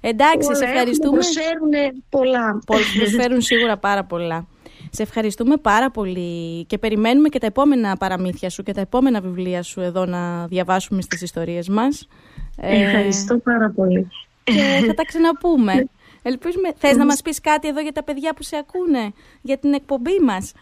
[0.00, 1.18] Εντάξει, σε ευχαριστούμε.
[1.18, 2.58] Προσφέρουν πολλά.
[2.98, 4.46] Προσφέρουν σίγουρα πάρα πολλά.
[4.90, 9.62] Σε ευχαριστούμε πάρα πολύ και περιμένουμε και τα επόμενα παραμύθια σου και τα επόμενα βιβλία
[9.62, 12.08] σου εδώ να διαβάσουμε στις ιστορίες μας.
[12.56, 14.08] Ευχαριστώ πάρα πολύ.
[14.44, 15.88] Και θα τα ξαναπούμε.
[16.22, 16.72] Ελπίζουμε.
[16.76, 20.18] Θες να μας πεις κάτι εδώ για τα παιδιά που σε ακούνε, για την εκπομπή
[20.20, 20.52] μας;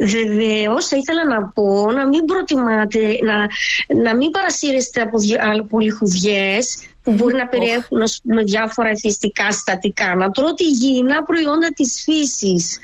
[0.00, 3.46] Βεβαίως, θα ήθελα να πω να μην προτιμάτε, να,
[4.02, 5.18] να μην παρασύρεστε από
[5.68, 10.14] πολυχουδιές που μπορεί να περιέχουν με διάφορα εθιστικά συστατικά.
[10.14, 12.78] Να τρώτε υγιεινά προϊόντα της φύσης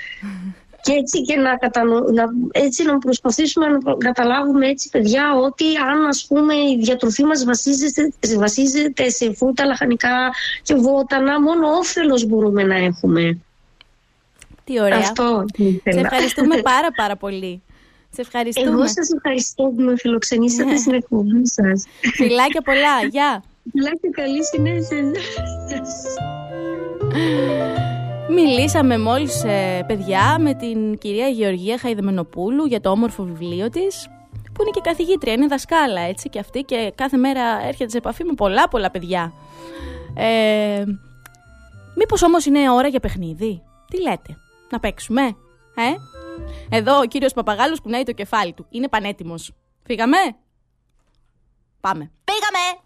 [0.85, 2.01] και έτσι και να, κατανο...
[2.01, 7.45] να, έτσι να προσπαθήσουμε να καταλάβουμε έτσι παιδιά ότι αν ας πούμε η διατροφή μας
[7.45, 10.31] βασίζεται, βασίζεται σε φρούτα, λαχανικά
[10.63, 13.39] και βότανα μόνο όφελος μπορούμε να έχουμε.
[14.65, 14.99] Τι ωραία.
[14.99, 15.45] Αυτό
[15.83, 17.63] Σε ευχαριστούμε πάρα πάρα πολύ.
[18.11, 18.71] Σε ευχαριστούμε.
[18.71, 20.77] Εγώ σας ευχαριστώ που με φιλοξενήσατε ναι.
[20.77, 21.85] στην εκπομπή σας.
[22.15, 23.07] Φιλάκια πολλά.
[23.11, 23.45] Γεια.
[23.71, 25.13] Φιλάκια καλή συνέχεια.
[28.29, 34.09] Μιλήσαμε μόλις ε, παιδιά με την κυρία Γεωργία Χαϊδεμενοπούλου για το όμορφο βιβλίο της
[34.53, 38.25] που είναι και καθηγήτρια, είναι δασκάλα έτσι και αυτή και κάθε μέρα έρχεται σε επαφή
[38.25, 39.33] με πολλά πολλά παιδιά.
[40.15, 40.85] Ε,
[41.97, 44.37] μήπως όμως είναι ώρα για παιχνίδι, τι λέτε,
[44.71, 45.95] να παίξουμε, ε;
[46.77, 49.53] Εδώ ο κύριος Παπαγάλος κουνάει το κεφάλι του, είναι πανέτοιμος.
[49.83, 50.17] Φύγαμε;
[51.81, 52.11] Πάμε.
[52.25, 52.83] Πήγαμε!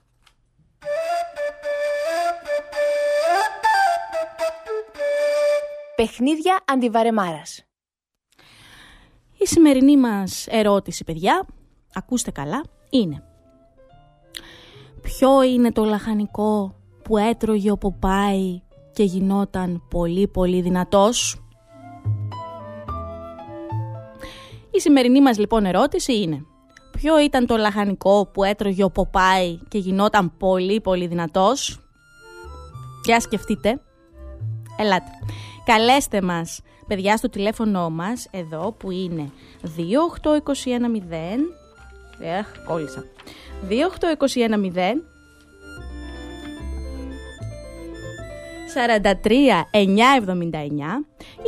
[6.02, 7.64] Παιχνίδια αντιβαρεμάρας.
[9.38, 11.46] Η σημερινή μας ερώτηση, παιδιά,
[11.94, 13.22] ακούστε καλά, είναι
[15.02, 21.42] Ποιο είναι το λαχανικό που έτρωγε ο Ποπάη και γινόταν πολύ πολύ δυνατός;
[24.70, 26.44] Η σημερινή μας λοιπόν ερώτηση είναι
[26.90, 31.80] Ποιο ήταν το λαχανικό που έτρωγε ο Ποπάη και γινόταν πολύ πολύ δυνατός;
[33.04, 33.80] Για σκεφτείτε.
[34.80, 35.10] Ελάτε.
[35.68, 39.30] Καλέστε μας, παιδιά, στο τηλέφωνο μας, εδώ που είναι
[39.62, 39.80] 28210...
[42.20, 43.04] Εχ, κόλλησα.
[43.68, 43.76] 28210...
[49.24, 49.30] 43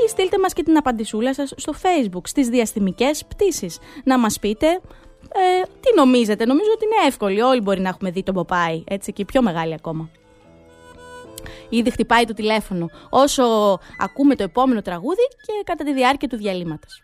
[0.04, 3.78] ή στείλτε μας και την απαντησούλα σας στο facebook στις διαστημικές πτήσεις.
[4.04, 7.40] Να μας πείτε ε, τι νομίζετε, νομίζω ότι είναι εύκολη.
[7.40, 10.10] Όλοι μπορεί να έχουμε δει τον Ποπάι έτσι και πιο μεγάλη ακόμα
[11.68, 13.42] Ήδη χτυπάει το τηλέφωνο όσο
[13.98, 17.02] ακούμε το επόμενο τραγούδι και κατά τη διάρκεια του διαλύματος.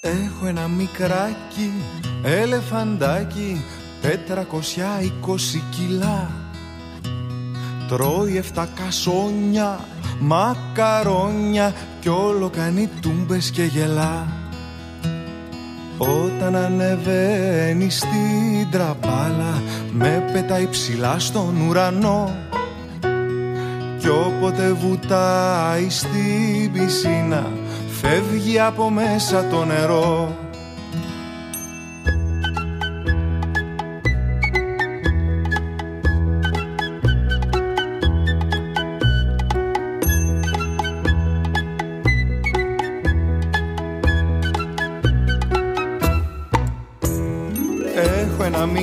[0.00, 1.72] Έχω ένα μικράκι
[2.24, 3.64] ελεφαντάκι
[4.02, 6.30] τετρακοσιά είκοσι κιλά
[7.88, 9.80] Τρώει εφτά κασόνια,
[10.20, 11.74] μακαρόνια
[12.06, 14.26] κι όλο κάνει τούμπες και γελά.
[15.98, 22.30] Όταν ανεβαίνει στην τραπάλα με πετάει ψηλά στον ουρανό.
[23.98, 27.46] Κι όποτε βουτάει στην πισίνα
[28.00, 30.36] φεύγει από μέσα το νερό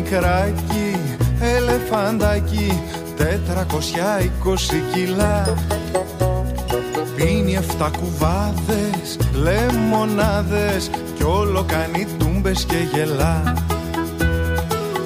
[0.03, 0.97] μικράκι
[1.39, 2.81] ελεφαντάκι
[3.17, 5.53] τετρακοσιά είκοσι κιλά.
[7.15, 13.53] Πίνει εφτά κουβάδες, λεμονάδες Κι όλο κάνει τούμπες και γελά.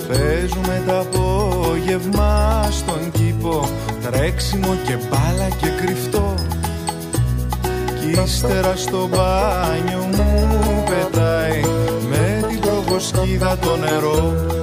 [0.08, 3.70] Παίζουμε τα απόγευμα στον κήπο
[4.12, 6.34] Τρέξιμο και μπάλα και κρυφτό.
[8.00, 11.62] Κι ύστερα στο μπάνιο μου πετάει
[12.10, 14.57] Με την προβοσκίδα το νερό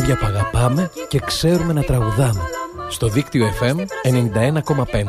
[0.00, 2.40] Τραγούδια που αγαπάμε και ξέρουμε να τραγουδάμε.
[2.88, 5.04] Στο δίκτυο FM 91,5.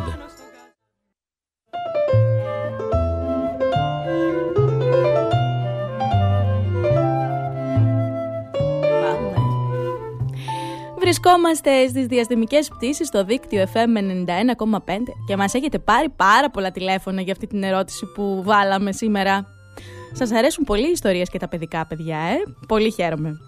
[11.00, 17.22] Βρισκόμαστε στις διαστημικές πτήσεις στο δίκτυο FM 91,5 και μας έχετε πάρει πάρα πολλά τηλέφωνα
[17.22, 19.48] για αυτή την ερώτηση που βάλαμε σήμερα.
[20.12, 22.36] Σας αρέσουν πολύ οι ιστορίες και τα παιδικά παιδιά, ε;
[22.68, 23.40] Πολύ χαίρομαι.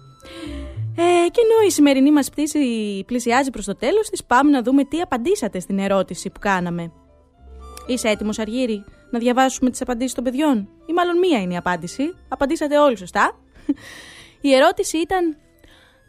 [0.96, 2.58] Ε, και ενώ η σημερινή μας πτήση
[3.06, 6.92] πλησιάζει προς το τέλος της, πάμε να δούμε τι απαντήσατε στην ερώτηση που κάναμε.
[7.86, 12.14] Είσαι έτοιμος Αργύρι να διαβάσουμε τις απαντήσεις των παιδιών; Ή μάλλον μία είναι η απάντηση.
[12.28, 13.38] Απαντήσατε όλοι σωστά.
[14.40, 15.36] Η ερώτηση ήταν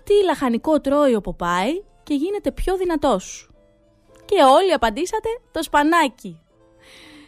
[0.03, 1.71] τι λαχανικό τρώει ο Ποπάι
[2.03, 3.49] και γίνεται πιο δυνατός;
[4.25, 6.39] Και όλοι απαντήσατε το σπανάκι.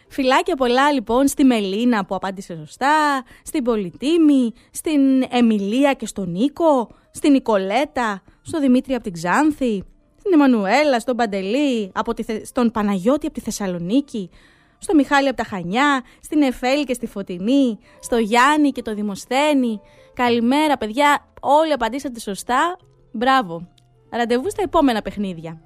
[0.09, 6.89] Φιλάκια πολλά λοιπόν στη Μελίνα που απάντησε σωστά, στην Πολυτίμη, στην Εμιλία και στον Νίκο,
[7.17, 9.83] στην Νικολέτα, στον Δημήτρη από την Ξάνθη,
[10.19, 14.29] στην Εμμανουέλα, στον Παντελή, από τη στον Παναγιώτη από τη Θεσσαλονίκη,
[14.77, 19.81] στο Μιχάλη από τα Χανιά, στην Εφέλη και στη Φωτεινή, στο Γιάννη και το Δημοσθένη.
[20.13, 22.77] Καλημέρα παιδιά, όλοι απαντήσατε σωστά.
[23.11, 23.67] Μπράβο.
[24.09, 25.61] Ραντεβού στα επόμενα παιχνίδια.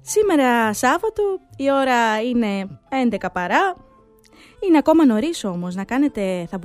[0.00, 1.22] Σήμερα Σάββατο,
[1.56, 2.80] η ώρα είναι
[3.10, 3.76] 11 παρά.
[4.66, 6.58] Είναι ακόμα νωρίς όμως να κάνετε, θα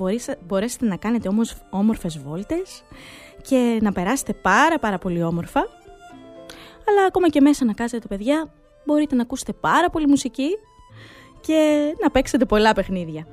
[0.46, 2.84] μπορέσετε να κάνετε όμως όμορφες βόλτες
[3.42, 5.60] και να περάσετε πάρα πάρα πολύ όμορφα.
[6.88, 8.52] Αλλά ακόμα και μέσα να κάθετε παιδιά,
[8.84, 10.48] μπορείτε να ακούσετε πάρα πολύ μουσική
[11.40, 13.26] και να παίξετε πολλά παιχνίδια.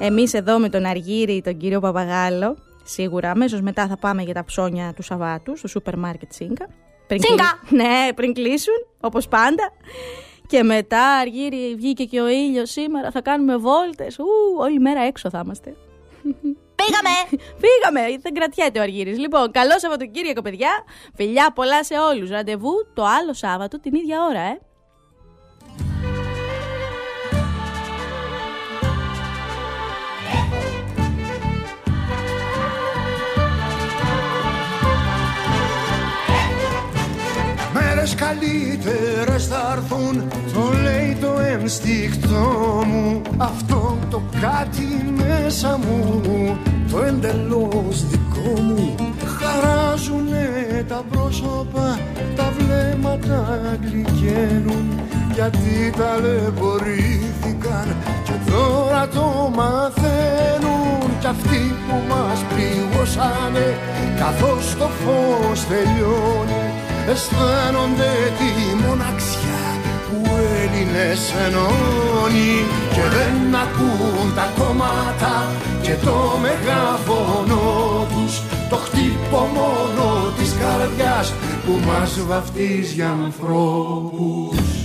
[0.00, 4.44] Εμείς εδώ με τον Αργύρι, τον κύριο Παπαγάλο, σίγουρα αμέσως μετά θα πάμε για τα
[4.44, 6.68] ψώνια του Σαββάτου στο σούπερ μάρκετ Σίνκα.
[7.06, 7.20] Πριν
[7.80, 9.72] Ναι, πριν κλείσουν, όπως πάντα.
[10.50, 14.18] Και μετά, Αργύρι, βγήκε και ο ήλιος σήμερα, θα κάνουμε βόλτες.
[14.18, 14.24] Ου,
[14.58, 15.76] όλη μέρα έξω θα είμαστε.
[16.74, 17.42] Πήγαμε!
[17.62, 18.16] Πήγαμε!
[18.20, 19.18] Δεν κρατιέται ο Αργύρης.
[19.18, 20.70] Λοιπόν, καλό Σαββατοκύριακο, παιδιά.
[21.14, 22.30] Φιλιά πολλά σε όλους.
[22.30, 24.60] Ραντεβού το άλλο Σάββατο την ίδια ώρα, ε.
[38.20, 43.22] Καλύτερες θα έρθουν Το λέει το ένστικτό μου.
[43.36, 46.22] Αυτό το κάτι μέσα μου
[46.90, 48.94] Το εντελώς δικό μου.
[49.38, 51.98] Χαράζουνε τα πρόσωπα
[52.36, 55.00] Τα βλέμματα γλυκαίνουν.
[55.34, 61.18] Γιατί ταλαιπωρήθηκαν Και τώρα το μαθαίνουν.
[61.20, 63.78] Κι αυτοί που μας πληγώσανε
[64.18, 66.69] Καθώς το φως τελειώνει
[67.10, 68.50] αισθάνονται τη
[68.84, 69.64] μοναξιά
[70.06, 70.18] που
[70.62, 72.54] Έλληνες ενώνει.
[72.94, 75.34] Και δεν ακούν τα κόμματα
[75.82, 77.60] και το μεγάφωνο
[78.12, 78.42] τους.
[78.70, 81.32] Το χτύπο μόνο της καρδιάς
[81.64, 84.79] που μας βαφτίζει για ανθρώπους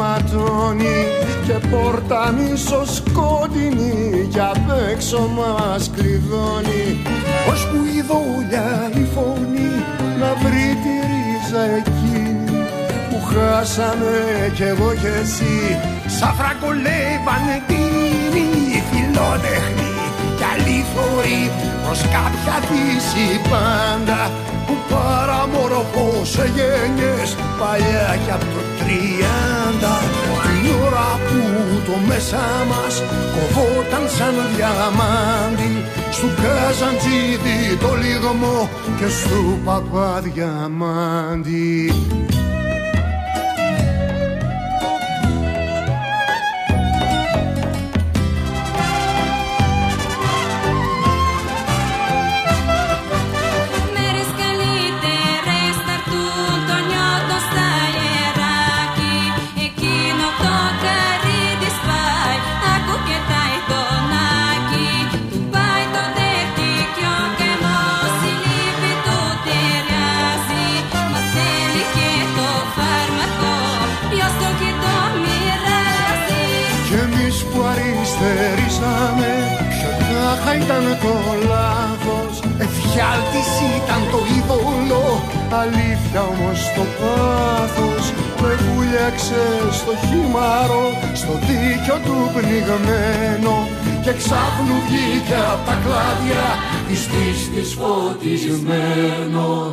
[0.00, 1.00] ματώνει
[1.46, 2.34] και πόρτα
[2.96, 6.84] σκότεινη κι απ' έξω μας κλειδώνει.
[7.70, 9.72] Που η δόλια η φωνή
[10.20, 12.66] να βρει τη ρίζα εκείνη
[13.08, 14.16] που χάσαμε
[14.54, 15.58] κι εγώ κι εσύ.
[16.18, 18.48] Σαν φραγκολέ πανετίνη
[18.90, 19.92] φιλότεχνη
[20.38, 21.50] κι αλήθεια θωρεί
[21.82, 24.20] προς κάποια δύση πάντα
[27.60, 29.94] παλιά κι από το τριάντα
[30.42, 31.38] την ώρα που
[31.86, 32.94] το μέσα μας
[33.34, 35.72] κοβόταν σαν διαμάντι.
[36.16, 38.58] Στου Καζαντζίδη το λιγμό
[38.98, 41.72] και στου Παπαδιαμάντι
[85.52, 88.12] Αλήθεια όμως το πάθος.
[88.42, 93.68] Με βουλιάξε στο χυμάρο Στο δίκιο του πνιγμένο.
[94.04, 96.44] Και ξάφνου βγήκε απ' τα κλάδια
[96.88, 99.72] Της πίστης φωτισμένο.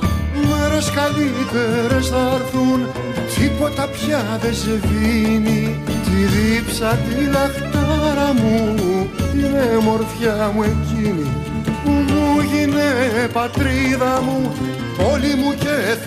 [0.49, 2.80] Μέρες καλύτερες θα έρθουν
[3.36, 8.75] Τίποτα πια δεν σβήνει Τη δίψα τη λαχτάρα μου
[9.32, 11.28] την μορφιά μου εκείνη
[11.88, 14.51] που μου γίνε πατρίδα μου.
[14.97, 15.26] Πόλη μου και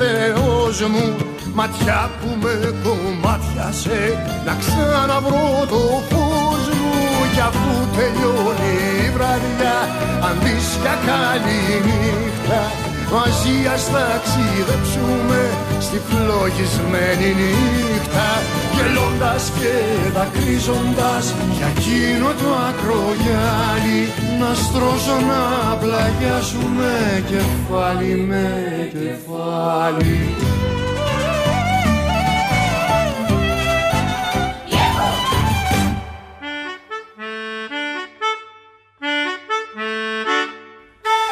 [0.02, 1.16] Θεός μου
[1.54, 4.00] ματιά που με κομμάτιασε
[4.44, 6.94] να ξαναβρω το φως μου.
[7.34, 8.74] Κι αφού τελειώνει
[9.06, 9.78] η βραδιά
[10.26, 15.40] αν δεις για καλή νύχτα μαζί ας ταξιδέψουμε
[15.80, 18.28] στη φλογισμένη νύχτα
[18.74, 19.74] γελώντας και
[20.14, 24.00] δακρύζοντας για εκείνο το ακρογιάλι
[24.40, 28.46] να στρώσω να πλαγιάσουμε κεφάλι με
[28.92, 30.34] κεφάλι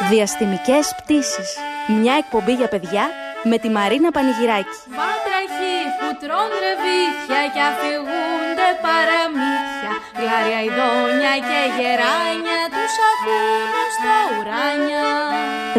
[0.09, 1.68] Διαστημικές πτήσεις.
[1.97, 3.05] Μια εκπομπή για παιδιά
[3.43, 4.77] με τη Μαρίνα Πανηγυράκη.
[4.99, 9.91] Βάτραχοι που τρώνε ρεβίθια και αφηγούνται παραμύθια.
[10.19, 15.07] Γλάρια ειδόνια και γεράνια τους ακούνε στα ουράνια.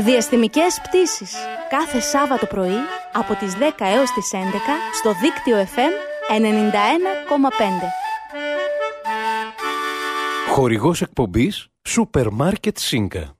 [0.06, 1.32] Διαστημικές πτήσεις.
[1.74, 2.80] Κάθε Σάββατο πρωί
[3.12, 5.94] από τις 10 έως τις 11 στο δίκτυο FM
[6.28, 7.88] 91,5.
[10.50, 13.39] Χορηγός εκπομπής Σούπερ Μάρκετ Σίνκα.